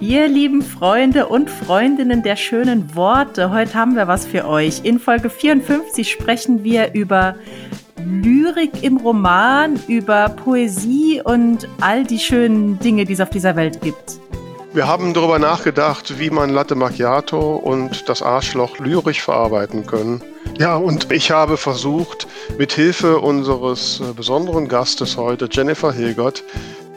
[0.00, 4.84] Ihr lieben Freunde und Freundinnen der schönen Worte, heute haben wir was für euch.
[4.84, 7.34] In Folge 54 sprechen wir über
[8.04, 13.80] Lyrik im Roman, über Poesie und all die schönen Dinge, die es auf dieser Welt
[13.80, 14.20] gibt.
[14.74, 20.22] Wir haben darüber nachgedacht, wie man Latte Macchiato und das Arschloch lyrisch verarbeiten können.
[20.58, 22.28] Ja, und ich habe versucht,
[22.58, 26.44] mit Hilfe unseres äh, besonderen Gastes heute, Jennifer Hilgert,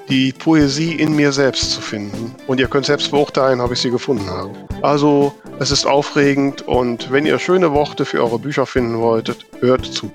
[0.10, 2.36] die Poesie in mir selbst zu finden.
[2.48, 4.52] Und ihr könnt selbst beurteilen, ob ich sie gefunden habe.
[4.82, 9.86] Also, es ist aufregend und wenn ihr schöne Worte für eure Bücher finden wolltet, hört
[9.86, 10.12] zu.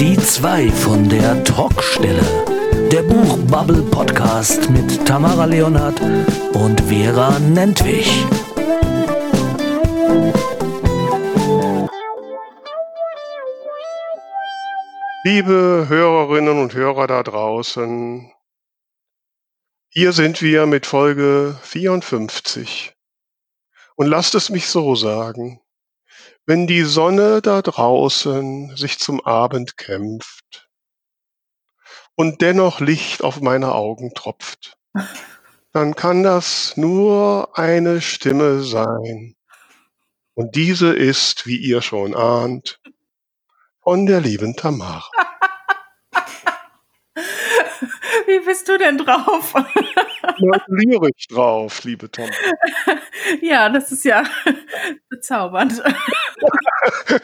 [0.00, 2.22] Die zwei von der Talkstelle.
[2.90, 6.00] Der Buchbubble Podcast mit Tamara Leonhardt
[6.54, 8.24] und Vera Nentwich.
[15.30, 18.32] Liebe Hörerinnen und Hörer da draußen,
[19.90, 22.94] hier sind wir mit Folge 54.
[23.96, 25.60] Und lasst es mich so sagen,
[26.46, 30.70] wenn die Sonne da draußen sich zum Abend kämpft
[32.14, 34.78] und dennoch Licht auf meine Augen tropft,
[35.72, 39.36] dann kann das nur eine Stimme sein.
[40.32, 42.80] Und diese ist, wie ihr schon ahnt,
[43.88, 45.02] von der lieben Tamara.
[48.26, 49.54] Wie bist du denn drauf?
[50.66, 52.34] lyrisch drauf, liebe Tamara.
[53.40, 54.24] Ja, das ist ja
[55.08, 55.82] bezaubernd.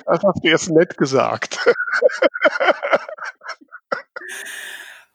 [0.07, 1.59] Das hast du erst nett gesagt.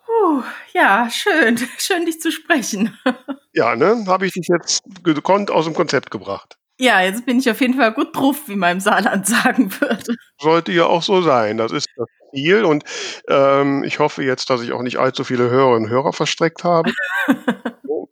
[0.06, 1.58] Puh, ja, schön.
[1.80, 2.96] Schön, dich zu sprechen.
[3.54, 4.06] Ja, ne?
[4.06, 6.59] Habe ich dich jetzt gekonnt aus dem Konzept gebracht.
[6.82, 10.16] Ja, jetzt bin ich auf jeden Fall gut drauf, wie man im Saarland sagen würde.
[10.40, 11.58] Sollte ja auch so sein.
[11.58, 12.64] Das ist das Ziel.
[12.64, 12.86] Und
[13.28, 16.92] ähm, ich hoffe jetzt, dass ich auch nicht allzu viele Hörerinnen und Hörer verstreckt habe.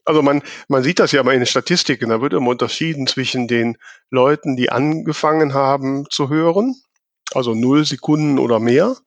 [0.06, 2.10] also man, man sieht das ja mal in den Statistiken.
[2.10, 3.78] Da wird immer unterschieden zwischen den
[4.10, 6.76] Leuten, die angefangen haben zu hören,
[7.34, 8.98] also null Sekunden oder mehr,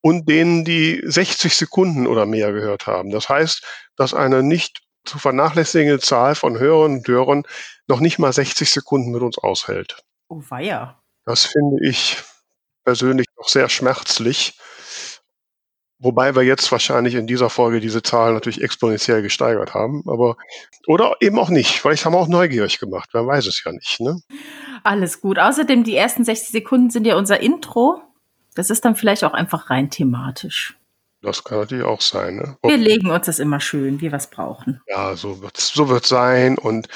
[0.00, 3.10] und denen, die 60 Sekunden oder mehr gehört haben.
[3.10, 3.64] Das heißt,
[3.96, 7.42] dass eine nicht zu vernachlässigende Zahl von Hörerinnen und Hörern
[7.88, 10.02] noch nicht mal 60 Sekunden mit uns aushält.
[10.28, 11.00] Oh weia.
[11.24, 12.22] Das finde ich
[12.84, 14.58] persönlich noch sehr schmerzlich.
[16.00, 20.04] Wobei wir jetzt wahrscheinlich in dieser Folge diese Zahl natürlich exponentiell gesteigert haben.
[20.06, 20.36] Aber,
[20.86, 21.80] oder eben auch nicht.
[21.80, 23.10] Vielleicht haben wir auch neugierig gemacht.
[23.12, 24.20] Wer weiß es ja nicht, ne?
[24.84, 25.40] Alles gut.
[25.40, 28.00] Außerdem, die ersten 60 Sekunden sind ja unser Intro.
[28.54, 30.77] Das ist dann vielleicht auch einfach rein thematisch.
[31.20, 32.36] Das kann natürlich auch sein.
[32.36, 32.56] Ne?
[32.62, 34.80] Wir legen uns das immer schön, wie wir es brauchen.
[34.86, 36.58] Ja, so wird es so wird's sein.
[36.58, 36.88] Und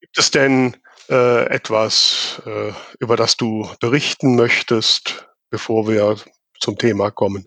[0.00, 0.76] gibt es denn
[1.10, 6.16] äh, etwas, äh, über das du berichten möchtest, bevor wir
[6.58, 7.46] zum Thema kommen?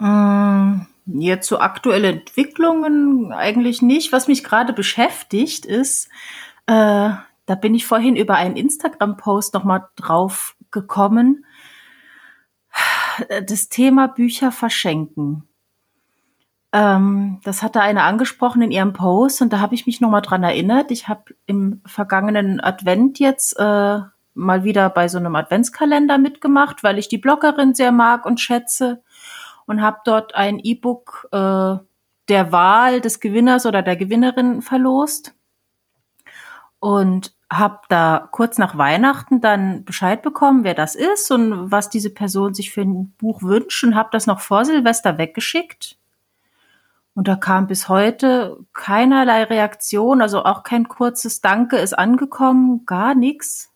[0.00, 4.12] Ähm, jetzt zu aktuellen Entwicklungen eigentlich nicht.
[4.12, 6.08] Was mich gerade beschäftigt ist,
[6.66, 7.10] äh,
[7.46, 11.46] da bin ich vorhin über einen Instagram-Post nochmal drauf gekommen
[13.46, 15.48] das Thema Bücher verschenken.
[16.72, 20.42] Ähm, das hatte eine angesprochen in ihrem Post und da habe ich mich nochmal dran
[20.42, 20.90] erinnert.
[20.90, 24.00] Ich habe im vergangenen Advent jetzt äh,
[24.34, 29.02] mal wieder bei so einem Adventskalender mitgemacht, weil ich die Bloggerin sehr mag und schätze
[29.66, 31.76] und habe dort ein E-Book äh,
[32.28, 35.34] der Wahl des Gewinners oder der Gewinnerin verlost.
[36.80, 42.10] Und habe da kurz nach Weihnachten dann Bescheid bekommen, wer das ist und was diese
[42.10, 45.96] Person sich für ein Buch wünscht und habe das noch vor Silvester weggeschickt.
[47.14, 53.14] Und da kam bis heute keinerlei Reaktion, also auch kein kurzes Danke ist angekommen, gar
[53.14, 53.72] nichts.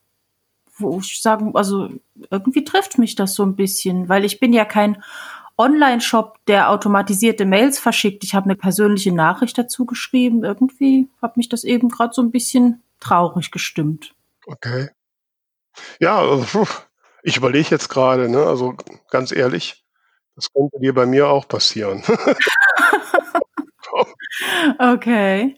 [0.76, 1.88] Wo ich sagen, also
[2.30, 5.02] irgendwie trifft mich das so ein bisschen, weil ich bin ja kein
[5.58, 8.24] Online-Shop, der automatisierte Mails verschickt.
[8.24, 10.44] Ich habe eine persönliche Nachricht dazu geschrieben.
[10.44, 14.14] Irgendwie hat mich das eben gerade so ein bisschen traurig gestimmt.
[14.46, 14.90] Okay.
[16.00, 16.44] Ja, äh,
[17.22, 18.74] ich überlege jetzt gerade, ne, also
[19.10, 19.84] ganz ehrlich,
[20.34, 22.02] das könnte dir bei mir auch passieren.
[24.78, 25.56] okay.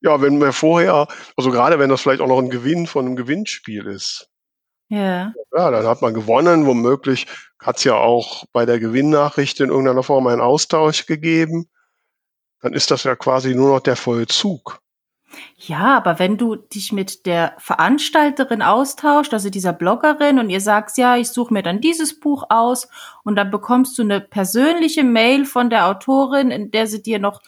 [0.00, 1.06] Ja, wenn wir vorher,
[1.36, 4.28] also gerade wenn das vielleicht auch noch ein Gewinn von einem Gewinnspiel ist.
[4.88, 5.32] Ja.
[5.56, 6.66] Ja, dann hat man gewonnen.
[6.66, 7.26] Womöglich
[7.58, 11.70] hat es ja auch bei der Gewinnnachricht in irgendeiner Form einen Austausch gegeben.
[12.60, 14.80] Dann ist das ja quasi nur noch der Vollzug.
[15.56, 20.98] Ja, aber wenn du dich mit der Veranstalterin austauscht, also dieser Bloggerin, und ihr sagst,
[20.98, 22.88] ja, ich suche mir dann dieses Buch aus,
[23.24, 27.40] und dann bekommst du eine persönliche Mail von der Autorin, in der sie dir noch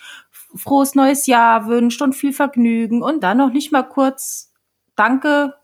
[0.57, 4.53] frohes neues Jahr wünscht und viel Vergnügen und dann noch nicht mal kurz
[4.97, 5.55] Danke.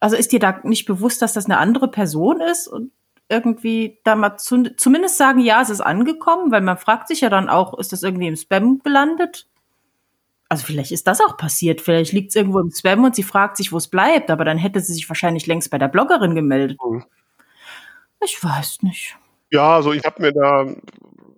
[0.00, 2.68] Also ist dir da nicht bewusst, dass das eine andere Person ist?
[2.68, 2.92] Und
[3.28, 7.30] irgendwie da mal zu, zumindest sagen, ja, es ist angekommen, weil man fragt sich ja
[7.30, 9.48] dann auch, ist das irgendwie im Spam gelandet?
[10.50, 11.80] Also vielleicht ist das auch passiert.
[11.80, 14.58] Vielleicht liegt es irgendwo im Spam und sie fragt sich, wo es bleibt, aber dann
[14.58, 16.76] hätte sie sich wahrscheinlich längst bei der Bloggerin gemeldet.
[16.84, 17.04] Mhm.
[18.22, 19.16] Ich weiß nicht.
[19.52, 20.66] Ja, also ich habe mir da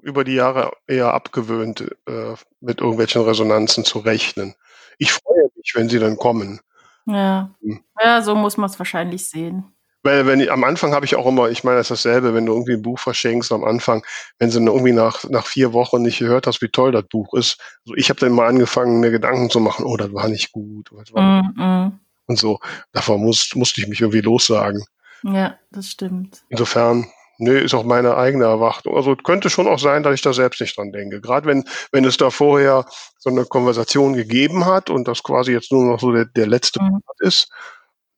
[0.00, 4.54] über die Jahre eher abgewöhnt, äh, mit irgendwelchen Resonanzen zu rechnen.
[4.98, 6.60] Ich freue mich, wenn sie dann kommen.
[7.04, 7.80] Ja, Hm.
[8.02, 9.64] ja so muss man es wahrscheinlich sehen.
[10.02, 12.46] Weil wenn ich, am Anfang habe ich auch immer, ich meine, das ist dasselbe, wenn
[12.46, 14.04] du irgendwie ein Buch verschenkst am Anfang,
[14.38, 17.58] wenn sie irgendwie nach, nach vier Wochen nicht gehört hast, wie toll das Buch ist.
[17.86, 20.90] Also ich habe dann mal angefangen, mir Gedanken zu machen, oh, das war nicht gut.
[20.92, 22.00] War Mm, mm.
[22.26, 22.58] Und so.
[22.92, 24.84] Davon muss, musste ich mich irgendwie lossagen.
[25.22, 26.42] Ja, das stimmt.
[26.48, 27.06] Insofern,
[27.38, 28.96] nö, ist auch meine eigene Erwartung.
[28.96, 31.20] Also es könnte schon auch sein, dass ich da selbst nicht dran denke.
[31.20, 32.86] Gerade wenn, wenn es da vorher
[33.18, 36.82] so eine Konversation gegeben hat und das quasi jetzt nur noch so der, der letzte
[36.82, 37.00] Mhm.
[37.06, 37.48] Part ist.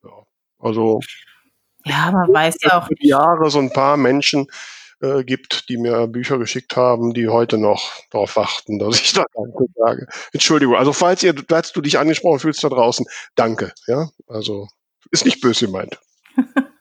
[0.03, 0.11] Ja,
[0.59, 1.01] also
[1.85, 4.47] Ja, man weiß ja auch die Jahre so ein paar Menschen
[5.01, 9.25] äh, gibt, die mir Bücher geschickt haben, die heute noch darauf warten, dass ich da
[9.35, 10.07] Danke sage.
[10.33, 13.73] Entschuldigung, also falls ihr, falls du dich angesprochen fühlst da draußen, danke.
[13.87, 14.69] Ja, also
[15.11, 15.99] ist nicht böse gemeint.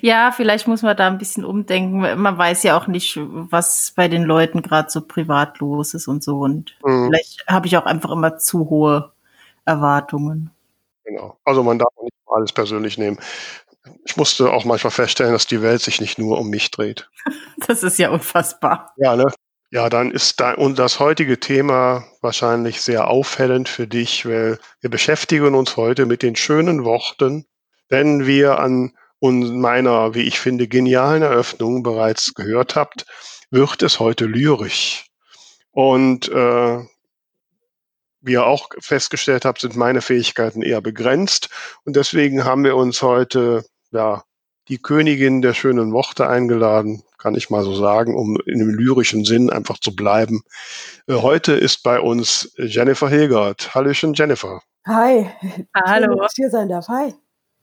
[0.00, 2.00] Ja, vielleicht muss man da ein bisschen umdenken.
[2.20, 6.24] Man weiß ja auch nicht, was bei den Leuten gerade so privat los ist und
[6.24, 6.40] so.
[6.40, 7.06] Und Mhm.
[7.06, 9.12] vielleicht habe ich auch einfach immer zu hohe
[9.64, 10.50] Erwartungen.
[11.04, 11.38] Genau.
[11.44, 13.20] Also man darf nicht alles persönlich nehmen.
[14.04, 17.08] Ich musste auch manchmal feststellen, dass die Welt sich nicht nur um mich dreht.
[17.68, 18.92] Das ist ja unfassbar.
[18.96, 19.32] Ja, ne?
[19.70, 24.90] Ja, dann ist da und das heutige Thema wahrscheinlich sehr aufhellend für dich, weil wir
[24.90, 27.46] beschäftigen uns heute mit den schönen Worten,
[27.92, 33.06] denn wir an und meiner, wie ich finde, genialen Eröffnung bereits gehört habt,
[33.50, 35.06] wird es heute lyrisch.
[35.70, 36.78] Und äh,
[38.20, 41.50] wie ihr auch festgestellt habt, sind meine Fähigkeiten eher begrenzt.
[41.84, 44.24] Und deswegen haben wir uns heute ja,
[44.68, 49.24] die Königin der schönen Worte eingeladen, kann ich mal so sagen, um in dem lyrischen
[49.24, 50.42] Sinn einfach zu bleiben.
[51.06, 53.74] Äh, Heute ist bei uns Jennifer Hilgert.
[53.74, 54.62] Hallöchen, Jennifer.
[54.86, 55.30] Hi.
[55.40, 56.16] Schön, Hallo.
[56.16, 56.88] dass ich hier sein darf.
[56.88, 57.14] Hi.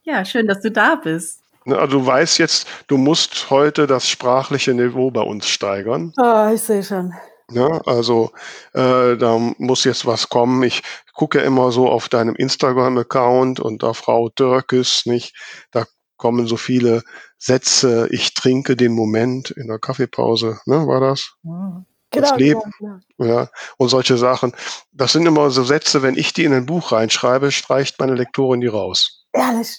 [0.04, 1.42] Ja, schön, dass du da bist.
[1.66, 6.14] Also du weißt jetzt, du musst heute das sprachliche Niveau bei uns steigern.
[6.18, 7.14] Oh, ich sehe schon.
[7.52, 8.31] Ja, also
[8.74, 10.64] äh, da muss jetzt was kommen.
[10.64, 10.81] Ich
[11.14, 15.36] gucke immer so auf deinem Instagram-Account und da Frau Dörkes, nicht?
[15.72, 15.86] Da
[16.19, 17.01] kommen so viele
[17.39, 18.07] Sätze.
[18.12, 20.86] Ich trinke den Moment in der Kaffeepause, ne?
[20.86, 21.33] War das?
[21.44, 21.86] Hm.
[22.12, 22.62] Genau, Leben.
[22.80, 23.33] genau, genau.
[23.33, 24.54] Ja, und solche Sachen.
[24.92, 28.62] Das sind immer so Sätze, wenn ich die in ein Buch reinschreibe, streicht meine Lektorin
[28.62, 29.25] die raus.
[29.31, 29.77] Ehrlich.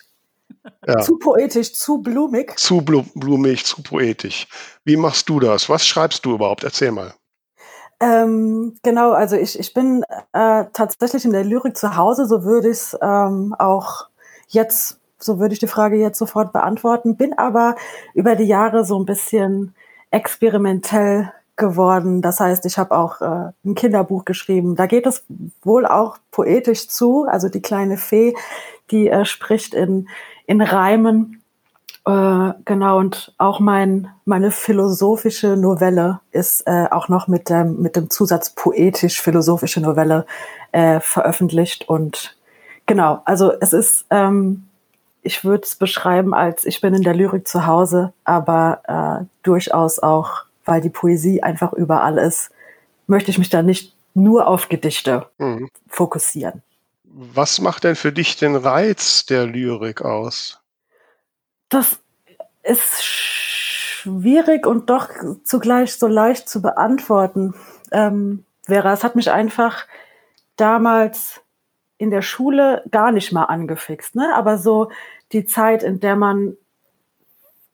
[0.87, 1.01] Ja.
[1.01, 2.57] Zu poetisch, zu blumig.
[2.57, 4.47] Zu blu- blumig, zu poetisch.
[4.85, 5.69] Wie machst du das?
[5.69, 6.63] Was schreibst du überhaupt?
[6.63, 7.15] Erzähl mal.
[7.99, 12.69] Ähm, genau, also ich, ich bin äh, tatsächlich in der Lyrik zu Hause, so würde
[12.69, 14.07] ich es ähm, auch
[14.49, 17.77] jetzt, so würde ich die Frage jetzt sofort beantworten, bin aber
[18.15, 19.75] über die Jahre so ein bisschen
[20.11, 22.23] experimentell geworden.
[22.23, 24.75] Das heißt, ich habe auch äh, ein Kinderbuch geschrieben.
[24.75, 25.25] Da geht es
[25.63, 27.27] wohl auch poetisch zu.
[27.29, 28.35] Also die kleine Fee,
[28.91, 30.09] die äh, spricht in,
[30.47, 31.43] in Reimen.
[32.07, 37.95] Äh, genau, und auch mein, meine philosophische Novelle ist äh, auch noch mit dem, mit
[37.95, 40.25] dem Zusatz poetisch-philosophische Novelle
[40.73, 41.89] äh, veröffentlicht.
[41.89, 42.39] Und
[42.87, 44.65] genau, also es ist, ähm,
[45.23, 48.81] ich würde es beschreiben als, ich bin in der Lyrik zu Hause, aber
[49.21, 52.51] äh, durchaus auch, weil die Poesie einfach überall ist,
[53.07, 55.69] möchte ich mich da nicht nur auf Gedichte Mhm.
[55.89, 56.63] fokussieren.
[57.05, 60.61] Was macht denn für dich den Reiz der Lyrik aus?
[61.69, 61.99] Das
[62.63, 65.09] ist schwierig und doch
[65.45, 67.55] zugleich so leicht zu beantworten.
[67.91, 69.87] Ähm, Vera, es hat mich einfach
[70.57, 71.41] damals
[71.99, 74.35] in der Schule gar nicht mal angefixt, ne?
[74.35, 74.91] Aber so
[75.33, 76.57] die Zeit, in der man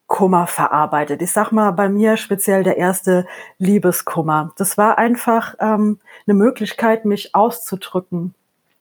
[0.06, 1.20] Kummer verarbeitet.
[1.20, 3.26] Ich sag mal bei mir speziell der erste
[3.58, 4.52] Liebeskummer.
[4.56, 8.34] Das war einfach ähm, eine Möglichkeit, mich auszudrücken,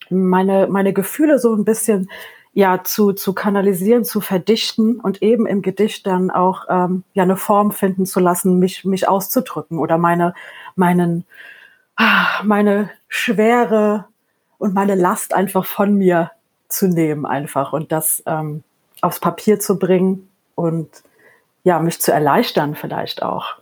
[0.09, 2.09] meine meine Gefühle so ein bisschen
[2.53, 7.37] ja zu zu kanalisieren, zu verdichten und eben im Gedicht dann auch ähm, ja eine
[7.37, 10.35] Form finden zu lassen, mich mich auszudrücken oder meine
[10.75, 11.25] meinen
[11.95, 14.05] ah, meine Schwere
[14.59, 16.31] und meine Last einfach von mir
[16.75, 18.63] zu nehmen einfach und das ähm,
[19.01, 20.89] aufs Papier zu bringen und
[21.63, 23.55] ja mich zu erleichtern vielleicht auch.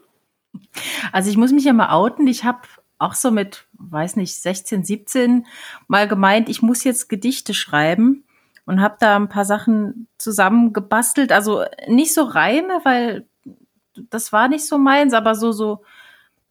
[1.11, 2.27] Also ich muss mich ja mal outen.
[2.27, 2.61] Ich habe
[2.99, 5.45] auch so mit, weiß nicht, 16, 17
[5.87, 8.23] mal gemeint, ich muss jetzt Gedichte schreiben
[8.65, 11.31] und habe da ein paar Sachen zusammengebastelt.
[11.31, 13.27] Also nicht so Reime, weil
[14.09, 15.83] das war nicht so meins, aber so, so,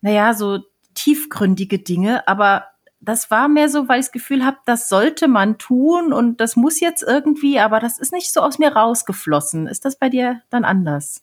[0.00, 0.60] naja, so
[0.94, 2.28] tiefgründige Dinge.
[2.28, 2.66] Aber
[3.02, 6.56] das war mehr so, weil ich das Gefühl habe, das sollte man tun und das
[6.56, 9.66] muss jetzt irgendwie, aber das ist nicht so aus mir rausgeflossen.
[9.66, 11.22] Ist das bei dir dann anders?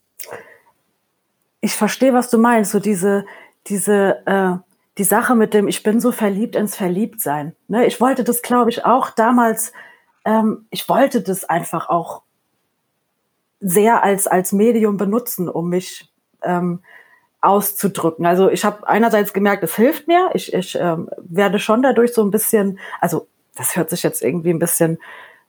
[1.61, 3.25] ich verstehe, was du meinst, so diese,
[3.67, 4.57] diese, äh,
[4.97, 7.55] die Sache mit dem, ich bin so verliebt ins Verliebtsein.
[7.67, 7.85] Ne?
[7.85, 9.73] Ich wollte das, glaube ich, auch damals,
[10.25, 12.23] ähm, ich wollte das einfach auch
[13.59, 16.11] sehr als, als Medium benutzen, um mich
[16.43, 16.81] ähm,
[17.41, 18.25] auszudrücken.
[18.25, 20.29] Also ich habe einerseits gemerkt, es hilft mir.
[20.33, 24.51] Ich, ich ähm, werde schon dadurch so ein bisschen, also das hört sich jetzt irgendwie
[24.51, 24.99] ein bisschen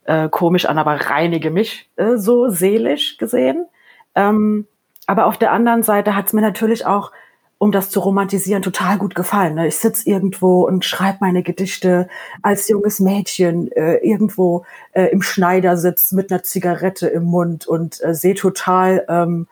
[0.04, 3.66] äh, komisch an, aber reinige mich äh, so seelisch gesehen.
[4.14, 4.66] Ähm,
[5.06, 7.10] aber auf der anderen Seite hat es mir natürlich auch,
[7.58, 9.56] um das zu romantisieren, total gut gefallen.
[9.56, 9.66] Ne?
[9.66, 12.08] Ich sitz irgendwo und schreibe meine Gedichte
[12.42, 18.14] als junges Mädchen äh, irgendwo äh, im Schneidersitz mit einer Zigarette im Mund und äh,
[18.14, 19.46] sehe total, ähm,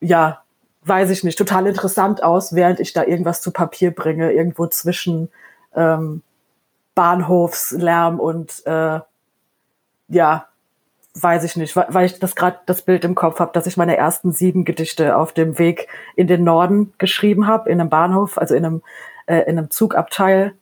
[0.00, 0.41] ja,
[0.84, 5.30] weiß ich nicht, total interessant aus, während ich da irgendwas zu Papier bringe, irgendwo zwischen
[5.74, 6.22] ähm,
[6.94, 9.00] Bahnhofslärm und äh,
[10.08, 10.46] ja,
[11.14, 13.96] weiß ich nicht, weil ich das gerade das Bild im Kopf habe, dass ich meine
[13.96, 18.54] ersten sieben Gedichte auf dem Weg in den Norden geschrieben habe, in einem Bahnhof, also
[18.54, 18.82] in einem,
[19.26, 20.54] äh, in einem Zugabteil.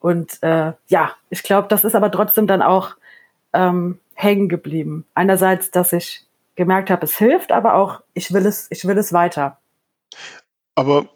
[0.00, 2.94] Und äh, ja, ich glaube, das ist aber trotzdem dann auch
[3.52, 5.04] ähm, hängen geblieben.
[5.14, 9.12] Einerseits, dass ich gemerkt habe, es hilft, aber auch, ich will es, ich will es
[9.12, 9.58] weiter.
[10.74, 11.08] Aber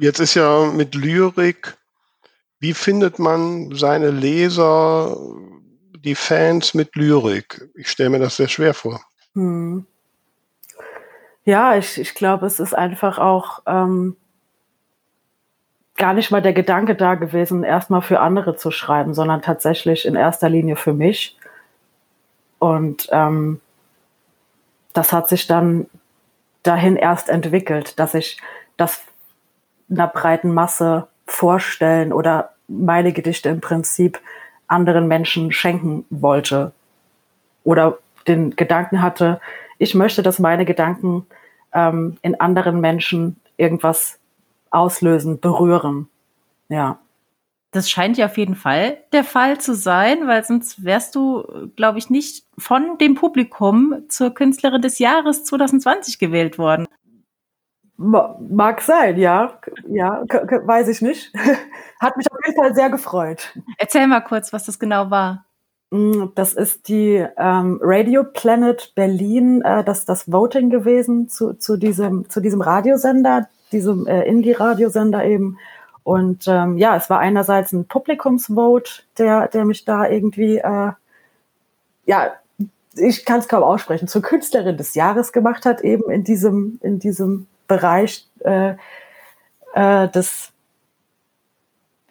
[0.00, 1.76] jetzt ist ja mit Lyrik,
[2.58, 5.16] wie findet man seine Leser,
[5.96, 7.68] die Fans mit Lyrik?
[7.74, 9.00] Ich stelle mir das sehr schwer vor.
[9.34, 9.86] Hm.
[11.44, 14.16] Ja, ich, ich glaube, es ist einfach auch ähm,
[15.96, 20.16] gar nicht mal der Gedanke da gewesen, erstmal für andere zu schreiben, sondern tatsächlich in
[20.16, 21.38] erster Linie für mich.
[22.58, 23.60] Und ähm,
[24.92, 25.86] das hat sich dann
[26.62, 28.38] dahin erst entwickelt, dass ich
[28.76, 29.02] das
[29.90, 34.20] einer breiten Masse vorstellen oder meine Gedichte im Prinzip
[34.66, 36.72] anderen Menschen schenken wollte
[37.64, 37.98] oder
[38.28, 39.40] den Gedanken hatte,
[39.78, 41.26] ich möchte, dass meine Gedanken
[41.72, 44.18] ähm, in anderen Menschen irgendwas
[44.70, 46.08] auslösen, berühren.
[46.68, 46.98] Ja.
[47.72, 51.98] Das scheint ja auf jeden Fall der Fall zu sein, weil sonst wärst du, glaube
[51.98, 56.86] ich, nicht von dem Publikum zur Künstlerin des Jahres 2020 gewählt worden.
[57.96, 59.58] Mag sein, ja.
[59.86, 61.32] Ja, weiß ich nicht.
[62.00, 63.54] Hat mich auf jeden Fall sehr gefreut.
[63.76, 65.44] Erzähl mal kurz, was das genau war.
[65.90, 71.76] Mm, das ist die ähm, Radio Planet Berlin, äh, das das Voting gewesen zu, zu
[71.76, 75.58] diesem zu diesem Radiosender, diesem äh, Indie-Radiosender eben.
[76.02, 80.92] Und ähm, ja, es war einerseits ein Publikumsvote, der der mich da irgendwie äh,
[82.06, 82.32] ja
[82.96, 86.98] ich kann es kaum aussprechen, zur Künstlerin des Jahres gemacht hat, eben in diesem in
[86.98, 88.74] diesem Bereich äh,
[89.74, 90.52] äh, des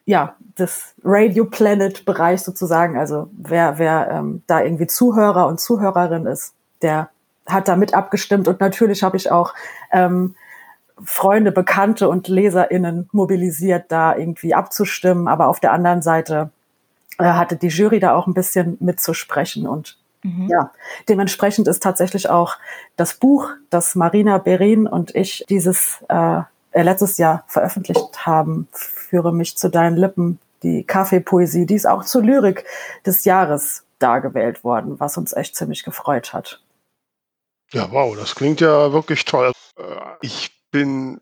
[0.09, 2.97] ja, des Radio Planet Bereich sozusagen.
[2.97, 7.11] Also wer, wer ähm, da irgendwie Zuhörer und Zuhörerin ist, der
[7.45, 8.47] hat da mit abgestimmt.
[8.47, 9.53] Und natürlich habe ich auch
[9.91, 10.33] ähm,
[11.03, 15.27] Freunde, Bekannte und LeserInnen mobilisiert, da irgendwie abzustimmen.
[15.27, 16.51] Aber auf der anderen Seite
[17.17, 19.67] äh, hatte die Jury da auch ein bisschen mitzusprechen.
[19.67, 20.49] Und Mhm.
[20.49, 20.71] Ja,
[21.07, 22.57] dementsprechend ist tatsächlich auch
[22.97, 26.41] das Buch, das Marina Berin und ich dieses äh,
[26.71, 32.05] äh, letztes Jahr veröffentlicht haben, Führe mich zu deinen Lippen, die Kaffeepoesie, die ist auch
[32.05, 32.65] zur Lyrik
[33.05, 36.61] des Jahres dargewählt worden, was uns echt ziemlich gefreut hat.
[37.71, 39.51] Ja, wow, das klingt ja wirklich toll.
[39.77, 39.81] Äh,
[40.21, 41.21] ich bin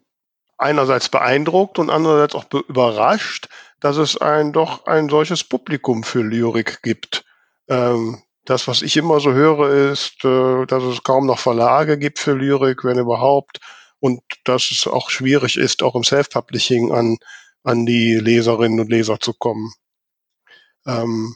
[0.58, 3.48] einerseits beeindruckt und andererseits auch überrascht,
[3.80, 7.25] dass es ein doch ein solches Publikum für Lyrik gibt.
[7.68, 12.18] Ähm, das, was ich immer so höre, ist, äh, dass es kaum noch Verlage gibt
[12.18, 13.60] für Lyrik, wenn überhaupt,
[14.00, 17.18] und dass es auch schwierig ist, auch im Self-Publishing an,
[17.63, 19.74] an die Leserinnen und Leser zu kommen.
[20.86, 21.36] Ähm,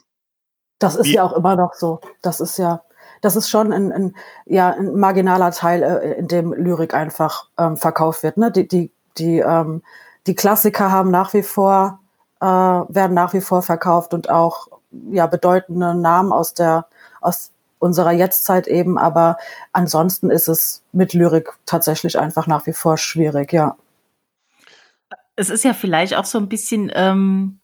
[0.80, 2.00] das ist ja auch immer noch so.
[2.22, 2.84] Das ist ja,
[3.22, 7.78] das ist schon ein, ein ja, ein marginaler Teil, äh, in dem Lyrik einfach ähm,
[7.78, 8.38] verkauft wird.
[8.38, 8.52] Ne?
[8.52, 9.84] Die, die, die, ähm,
[10.28, 12.00] die Klassiker haben nach wie vor,
[12.42, 14.68] äh, werden nach wie vor verkauft und auch
[15.12, 16.88] ja, bedeutende Namen aus der
[17.22, 19.38] aus unserer Jetztzeit eben, aber
[19.74, 23.76] ansonsten ist es mit Lyrik tatsächlich einfach nach wie vor schwierig, ja.
[25.36, 27.60] Es ist ja vielleicht auch so ein bisschen, ähm,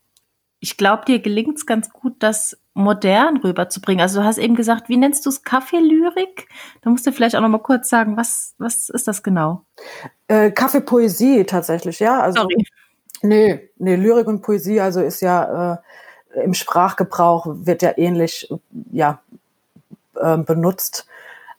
[0.59, 4.01] ich glaube, dir gelingt es ganz gut, das modern rüberzubringen.
[4.01, 6.47] Also du hast eben gesagt, wie nennst du es Kaffeelyrik?
[6.81, 9.63] Da musst du vielleicht auch noch mal kurz sagen, was, was ist das genau?
[10.27, 12.19] Äh, Kaffeepoesie tatsächlich, ja.
[12.19, 12.65] Also, Sorry.
[13.23, 18.47] Nee, nee, Lyrik und Poesie, also ist ja äh, im Sprachgebrauch wird ja ähnlich,
[18.91, 19.21] ja,
[20.15, 21.07] äh, benutzt.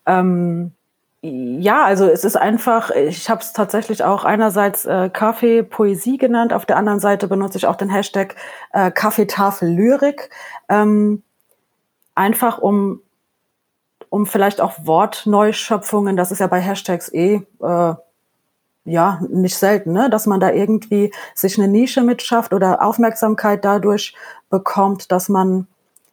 [0.07, 0.73] Ähm,
[1.23, 6.53] ja, also es ist einfach, ich habe es tatsächlich auch einerseits äh, Kaffee Poesie genannt,
[6.53, 8.37] auf der anderen Seite benutze ich auch den Hashtag
[8.73, 10.31] äh, Kaffeetafel Lyrik,
[10.69, 11.23] ähm,
[12.15, 13.03] einfach um
[14.11, 17.95] um vielleicht auch Wortneuschöpfungen, das ist ja bei Hashtags eh äh,
[18.85, 20.09] ja, nicht selten, ne?
[20.09, 24.15] dass man da irgendwie sich eine Nische mitschafft oder Aufmerksamkeit dadurch
[24.49, 25.67] bekommt, dass man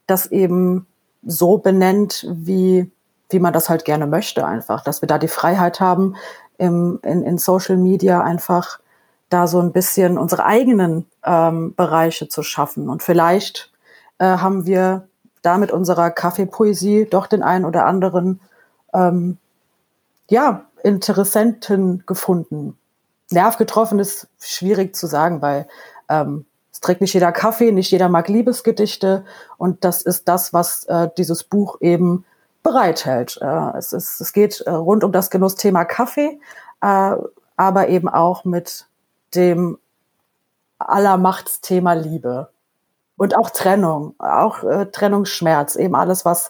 [0.07, 0.85] das eben
[1.23, 2.91] so benennt, wie,
[3.29, 4.83] wie man das halt gerne möchte einfach.
[4.83, 6.15] Dass wir da die Freiheit haben,
[6.57, 8.79] im, in, in Social Media einfach
[9.29, 12.89] da so ein bisschen unsere eigenen ähm, Bereiche zu schaffen.
[12.89, 13.71] Und vielleicht
[14.19, 15.07] äh, haben wir
[15.41, 18.39] da mit unserer Kaffeepoesie doch den einen oder anderen
[18.93, 19.37] ähm,
[20.29, 22.77] ja, Interessenten gefunden.
[23.31, 25.67] Nerv getroffen ist schwierig zu sagen, weil
[26.09, 29.25] ähm, es trägt nicht jeder Kaffee, nicht jeder mag Liebesgedichte
[29.57, 32.25] und das ist das, was äh, dieses Buch eben
[32.65, 33.39] bereithält.
[33.41, 36.39] Äh, es, ist, es geht äh, rund um das Genussthema Kaffee,
[36.81, 37.15] äh,
[37.55, 38.87] aber eben auch mit
[39.35, 39.77] dem
[40.79, 42.49] Allermachtsthema Liebe
[43.15, 46.49] und auch Trennung, auch äh, Trennungsschmerz, eben alles, was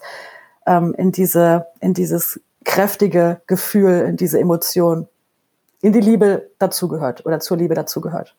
[0.66, 5.06] ähm, in diese in dieses kräftige Gefühl, in diese Emotion,
[5.80, 8.34] in die Liebe dazugehört oder zur Liebe dazugehört.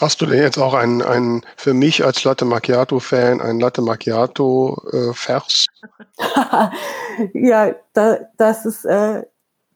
[0.00, 5.66] Hast du denn jetzt auch einen, einen für mich als Latte Macchiato-Fan, einen Latte Macchiato-Vers?
[6.16, 9.24] Äh, ja, da, das ist, äh,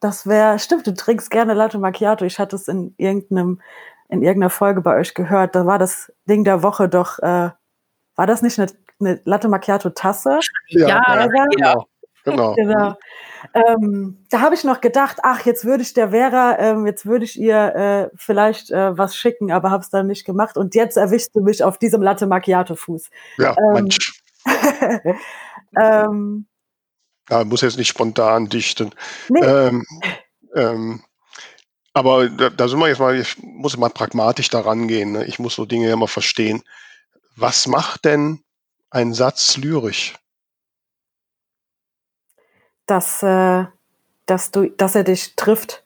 [0.00, 2.24] das wäre, stimmt, du trinkst gerne Latte Macchiato.
[2.24, 3.60] Ich hatte es in irgendeinem,
[4.08, 5.54] in irgendeiner Folge bei euch gehört.
[5.54, 7.50] Da war das Ding der Woche doch, äh,
[8.16, 10.40] war das nicht eine, eine Latte Macchiato-Tasse?
[10.68, 11.44] Ja, ja, ja.
[11.50, 11.86] Genau.
[12.56, 12.96] genau.
[13.52, 17.24] Ähm, da habe ich noch gedacht, ach, jetzt würde ich der Vera, ähm, jetzt würde
[17.24, 20.56] ich ihr äh, vielleicht äh, was schicken, aber habe es dann nicht gemacht.
[20.56, 23.10] Und jetzt erwischst du mich auf diesem Latte Macchiato Fuß.
[23.38, 24.22] Ja, ähm, Mensch.
[25.78, 26.46] ähm,
[27.30, 28.90] ja, muss jetzt nicht spontan dichten.
[29.28, 29.44] Nee.
[29.44, 29.86] Ähm,
[30.54, 31.02] ähm,
[31.92, 35.12] aber da, da, sind wir jetzt mal, ich muss mal pragmatisch daran gehen.
[35.12, 35.24] Ne?
[35.24, 36.62] Ich muss so Dinge ja mal verstehen.
[37.36, 38.42] Was macht denn
[38.90, 40.14] ein Satz lyrisch?
[42.86, 43.64] Dass, äh,
[44.26, 45.84] dass, du, dass er dich trifft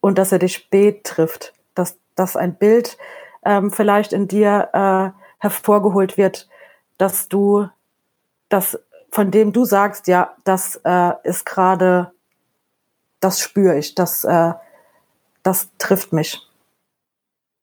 [0.00, 2.96] und dass er dich betrifft, dass, dass ein Bild
[3.44, 6.48] ähm, vielleicht in dir äh, hervorgeholt wird,
[6.98, 7.68] dass du,
[8.48, 8.78] das,
[9.10, 12.12] von dem du sagst, ja, das äh, ist gerade,
[13.20, 14.52] das spüre ich, das, äh,
[15.42, 16.49] das trifft mich.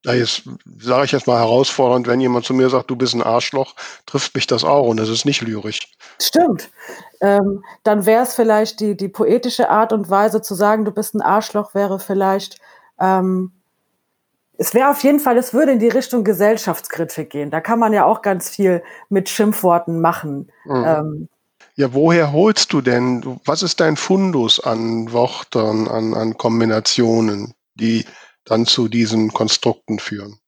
[0.08, 0.44] Ja, jetzt
[0.80, 4.36] sage ich jetzt mal herausfordernd, wenn jemand zu mir sagt, du bist ein Arschloch, trifft
[4.36, 5.82] mich das auch und das ist nicht lyrisch.
[6.22, 6.70] Stimmt.
[7.20, 11.14] Ähm, dann wäre es vielleicht die, die poetische Art und Weise zu sagen, du bist
[11.14, 12.58] ein Arschloch, wäre vielleicht,
[13.02, 13.52] ähm,
[14.58, 17.52] es wäre auf jeden Fall, es würde in die Richtung Gesellschaftskritik gehen.
[17.52, 20.50] Da kann man ja auch ganz viel mit Schimpfworten machen.
[20.64, 20.86] Mhm.
[20.88, 21.30] Ähm,
[21.76, 28.06] ja, woher holst du denn, was ist dein Fundus an Worten, an, an Kombinationen, die
[28.48, 30.40] dann zu diesen Konstrukten führen.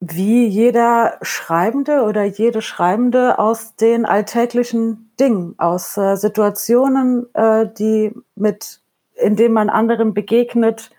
[0.00, 8.14] Wie jeder Schreibende oder jede Schreibende aus den alltäglichen Dingen, aus äh, Situationen, äh, die
[8.34, 8.80] mit,
[9.14, 10.90] in denen man anderen begegnet,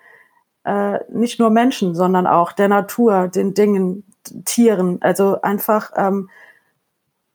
[0.66, 4.04] äh, nicht nur Menschen, sondern auch der Natur, den Dingen,
[4.46, 6.30] Tieren, also einfach ähm,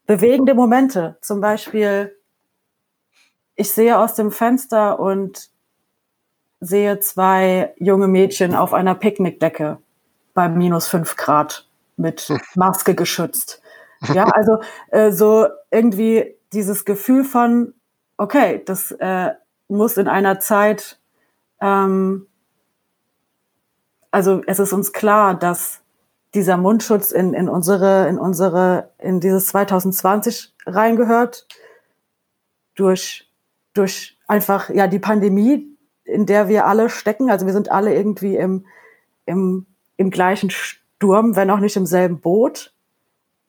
[0.07, 1.17] bewegende Momente.
[1.21, 2.17] Zum Beispiel,
[3.57, 5.51] ich sehe aus dem Fenster und
[6.61, 9.79] sehe zwei junge Mädchen auf einer Picknickdecke
[10.35, 13.63] bei minus fünf Grad mit Maske geschützt.
[14.13, 14.59] Ja, also
[14.91, 17.75] äh, so irgendwie dieses Gefühl von,
[18.19, 19.33] okay, das äh,
[19.69, 20.99] muss in einer Zeit,
[21.61, 22.27] ähm,
[24.11, 25.81] also es ist uns klar, dass
[26.35, 31.47] dieser Mundschutz in, in unsere, in unsere, in dieses 2020 reingehört,
[32.75, 33.31] durch,
[33.73, 35.76] durch einfach, ja, die Pandemie,
[36.07, 37.31] in der wir alle stecken.
[37.31, 38.67] Also wir sind alle irgendwie im,
[39.27, 39.67] im,
[39.97, 42.73] im gleichen Sturm, wenn auch nicht im selben Boot.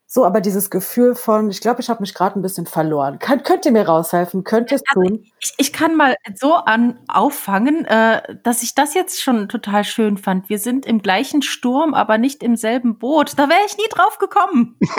[0.09, 3.19] So, aber dieses Gefühl von, ich glaube, ich habe mich gerade ein bisschen verloren.
[3.19, 4.45] Könnt, könnt ihr mir raushelfen?
[4.45, 5.25] Könnt ihr es also tun?
[5.39, 10.17] Ich, ich kann mal so an auffangen, äh, dass ich das jetzt schon total schön
[10.17, 10.47] fand.
[10.47, 13.33] Wir sind im gleichen Sturm, aber nicht im selben Boot.
[13.35, 14.77] Da wäre ich nie drauf gekommen.
[14.79, 14.89] ich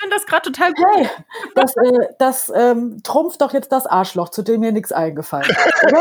[0.00, 0.84] finde das gerade total gut.
[0.96, 1.08] Hey,
[1.54, 5.94] das, äh, das ähm, trumpft doch jetzt das Arschloch, zu dem mir nichts eingefallen ist.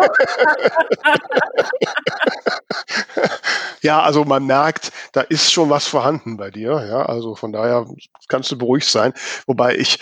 [3.82, 6.84] ja, also man merkt, da ist schon was vorhanden bei dir.
[6.90, 7.96] Ja, also von daher daher
[8.28, 9.14] kannst du beruhigt sein.
[9.48, 10.00] Wobei ich,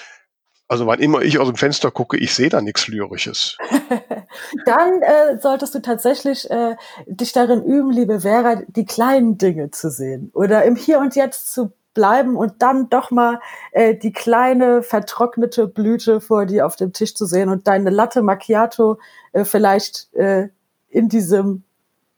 [0.67, 3.57] also wann immer ich aus dem Fenster gucke, ich sehe da nichts Lyrisches.
[4.65, 9.89] Dann äh, solltest du tatsächlich äh, dich darin üben, liebe Vera, die kleinen Dinge zu
[9.89, 13.39] sehen oder im Hier und Jetzt zu bleiben und dann doch mal
[13.71, 18.21] äh, die kleine vertrocknete Blüte vor dir auf dem Tisch zu sehen und deine Latte
[18.23, 18.99] Macchiato
[19.31, 20.49] äh, vielleicht äh,
[20.89, 21.63] in diesem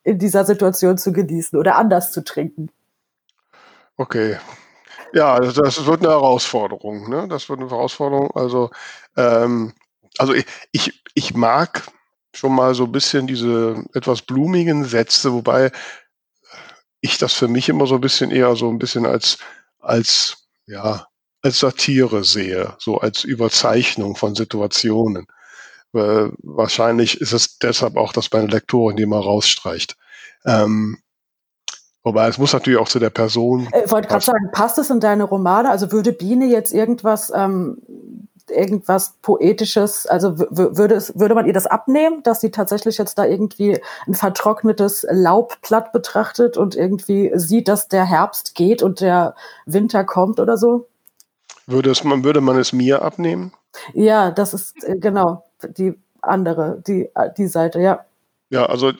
[0.04, 2.70] in dieser Situation zu genießen oder anders zu trinken.
[3.98, 4.38] Okay,
[5.14, 7.10] ja, das wird eine Herausforderung.
[7.10, 7.28] Ne?
[7.28, 8.32] Das wird eine Herausforderung.
[8.36, 8.70] Also,
[9.16, 9.74] ähm,
[10.18, 11.84] also ich, ich, ich mag
[12.34, 15.72] schon mal so ein bisschen diese etwas blumigen Sätze, wobei
[17.02, 19.38] ich das für mich immer so ein bisschen eher so ein bisschen als,
[19.80, 21.08] als, ja,
[21.42, 25.28] als Satire sehe, so als Überzeichnung von Situationen.
[25.94, 29.96] Äh, wahrscheinlich ist es deshalb auch, dass meine Lektorin die mal rausstreicht.
[30.46, 30.98] Ähm,
[32.06, 33.68] wobei es muss natürlich auch zu der Person.
[33.84, 35.70] Ich wollte gerade sagen, passt es in deine Romane?
[35.70, 37.82] Also würde Biene jetzt irgendwas ähm,
[38.50, 43.26] irgendwas Poetisches, also würde, es, würde man ihr das abnehmen, dass sie tatsächlich jetzt da
[43.26, 50.04] irgendwie ein vertrocknetes Laubblatt betrachtet und irgendwie sieht, dass der Herbst geht und der Winter
[50.04, 50.88] kommt oder so?
[51.68, 53.52] Würde, es, man, würde man es mir abnehmen?
[53.94, 55.46] Ja, das ist äh, genau
[55.78, 58.06] die andere, die, die Seite, ja.
[58.56, 58.94] Ja, also,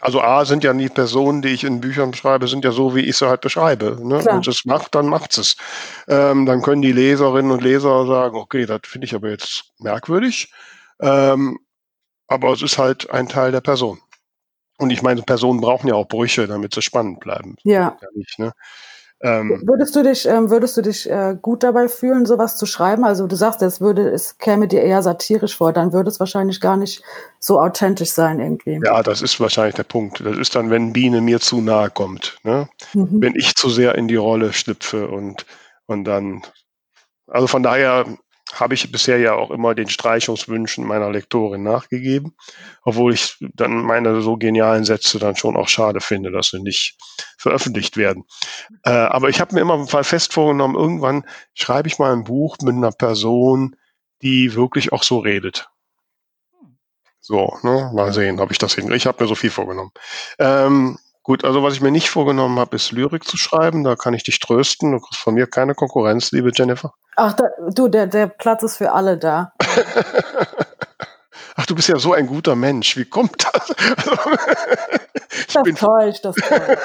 [0.00, 3.02] also A sind ja die Personen, die ich in Büchern schreibe, sind ja so, wie
[3.02, 3.98] ich sie halt beschreibe.
[4.02, 4.24] Ne?
[4.24, 5.56] Wenn es macht, dann macht es.
[6.08, 10.52] Ähm, dann können die Leserinnen und Leser sagen, okay, das finde ich aber jetzt merkwürdig.
[11.00, 11.60] Ähm,
[12.26, 14.00] aber es ist halt ein Teil der Person.
[14.78, 17.54] Und ich meine, Personen brauchen ja auch Brüche, damit sie spannend bleiben.
[17.62, 17.96] Ja.
[18.02, 18.52] ja nicht, ne?
[19.22, 23.04] Ähm, würdest du dich, ähm, würdest du dich äh, gut dabei fühlen, sowas zu schreiben?
[23.04, 26.60] Also du sagst, es würde, es käme dir eher satirisch vor, dann würde es wahrscheinlich
[26.60, 27.02] gar nicht
[27.38, 28.78] so authentisch sein irgendwie.
[28.84, 30.20] Ja, das ist wahrscheinlich der Punkt.
[30.24, 32.68] Das ist dann, wenn Biene mir zu nahe kommt, ne?
[32.92, 33.22] Mhm.
[33.22, 35.46] Wenn ich zu sehr in die Rolle schlüpfe und,
[35.86, 36.42] und dann,
[37.26, 38.04] also von daher
[38.52, 42.36] habe ich bisher ja auch immer den Streichungswünschen meiner Lektorin nachgegeben,
[42.82, 46.96] obwohl ich dann meine so genialen Sätze dann schon auch schade finde, dass sie nicht
[47.38, 48.24] veröffentlicht werden.
[48.84, 52.56] Äh, aber ich habe mir immer mal fest vorgenommen, irgendwann schreibe ich mal ein Buch
[52.62, 53.76] mit einer Person,
[54.22, 55.68] die wirklich auch so redet.
[57.20, 58.96] So, ne, mal sehen, ob ich das hinkriege.
[58.96, 59.90] Ich habe mir so viel vorgenommen.
[60.38, 63.82] Ähm, Gut, also was ich mir nicht vorgenommen habe, ist Lyrik zu schreiben.
[63.82, 64.92] Da kann ich dich trösten.
[64.92, 66.94] Du kriegst von mir keine Konkurrenz, liebe Jennifer.
[67.16, 69.52] Ach, da, du, der, der Platz ist für alle da.
[71.56, 72.96] Ach, du bist ja so ein guter Mensch.
[72.96, 73.66] Wie kommt das?
[75.52, 76.54] das bin täuscht, das täuscht.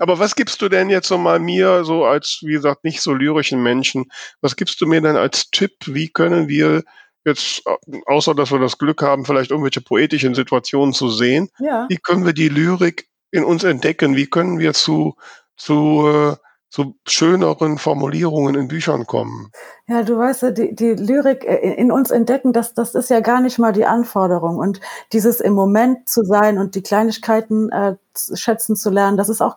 [0.00, 3.14] Aber was gibst du denn jetzt so mal mir, so als, wie gesagt, nicht so
[3.14, 4.12] lyrischen Menschen,
[4.42, 5.72] was gibst du mir denn als Tipp?
[5.86, 6.82] Wie können wir
[7.24, 7.62] jetzt,
[8.06, 11.86] außer dass wir das Glück haben, vielleicht irgendwelche poetischen Situationen zu sehen, ja.
[11.88, 14.16] wie können wir die Lyrik in uns entdecken?
[14.16, 15.14] Wie können wir zu,
[15.56, 16.36] zu, äh,
[16.68, 19.50] zu schöneren Formulierungen in Büchern kommen?
[19.86, 23.40] Ja, du weißt, die, die Lyrik äh, in uns entdecken, das, das ist ja gar
[23.40, 24.58] nicht mal die Anforderung.
[24.58, 24.80] Und
[25.12, 27.96] dieses im Moment zu sein und die Kleinigkeiten äh,
[28.34, 29.56] schätzen zu lernen, das ist auch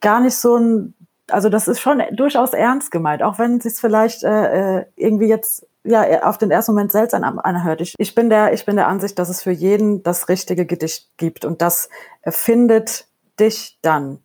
[0.00, 0.94] gar nicht so ein,
[1.32, 5.28] also das ist schon durchaus ernst gemeint, auch wenn es sich vielleicht äh, äh, irgendwie
[5.28, 7.80] jetzt ja auf den ersten Moment seltsam anhört.
[7.80, 11.08] Ich, ich, bin der, ich bin der Ansicht, dass es für jeden das richtige Gedicht
[11.16, 11.88] gibt und das
[12.26, 13.06] findet
[13.38, 14.20] dich dann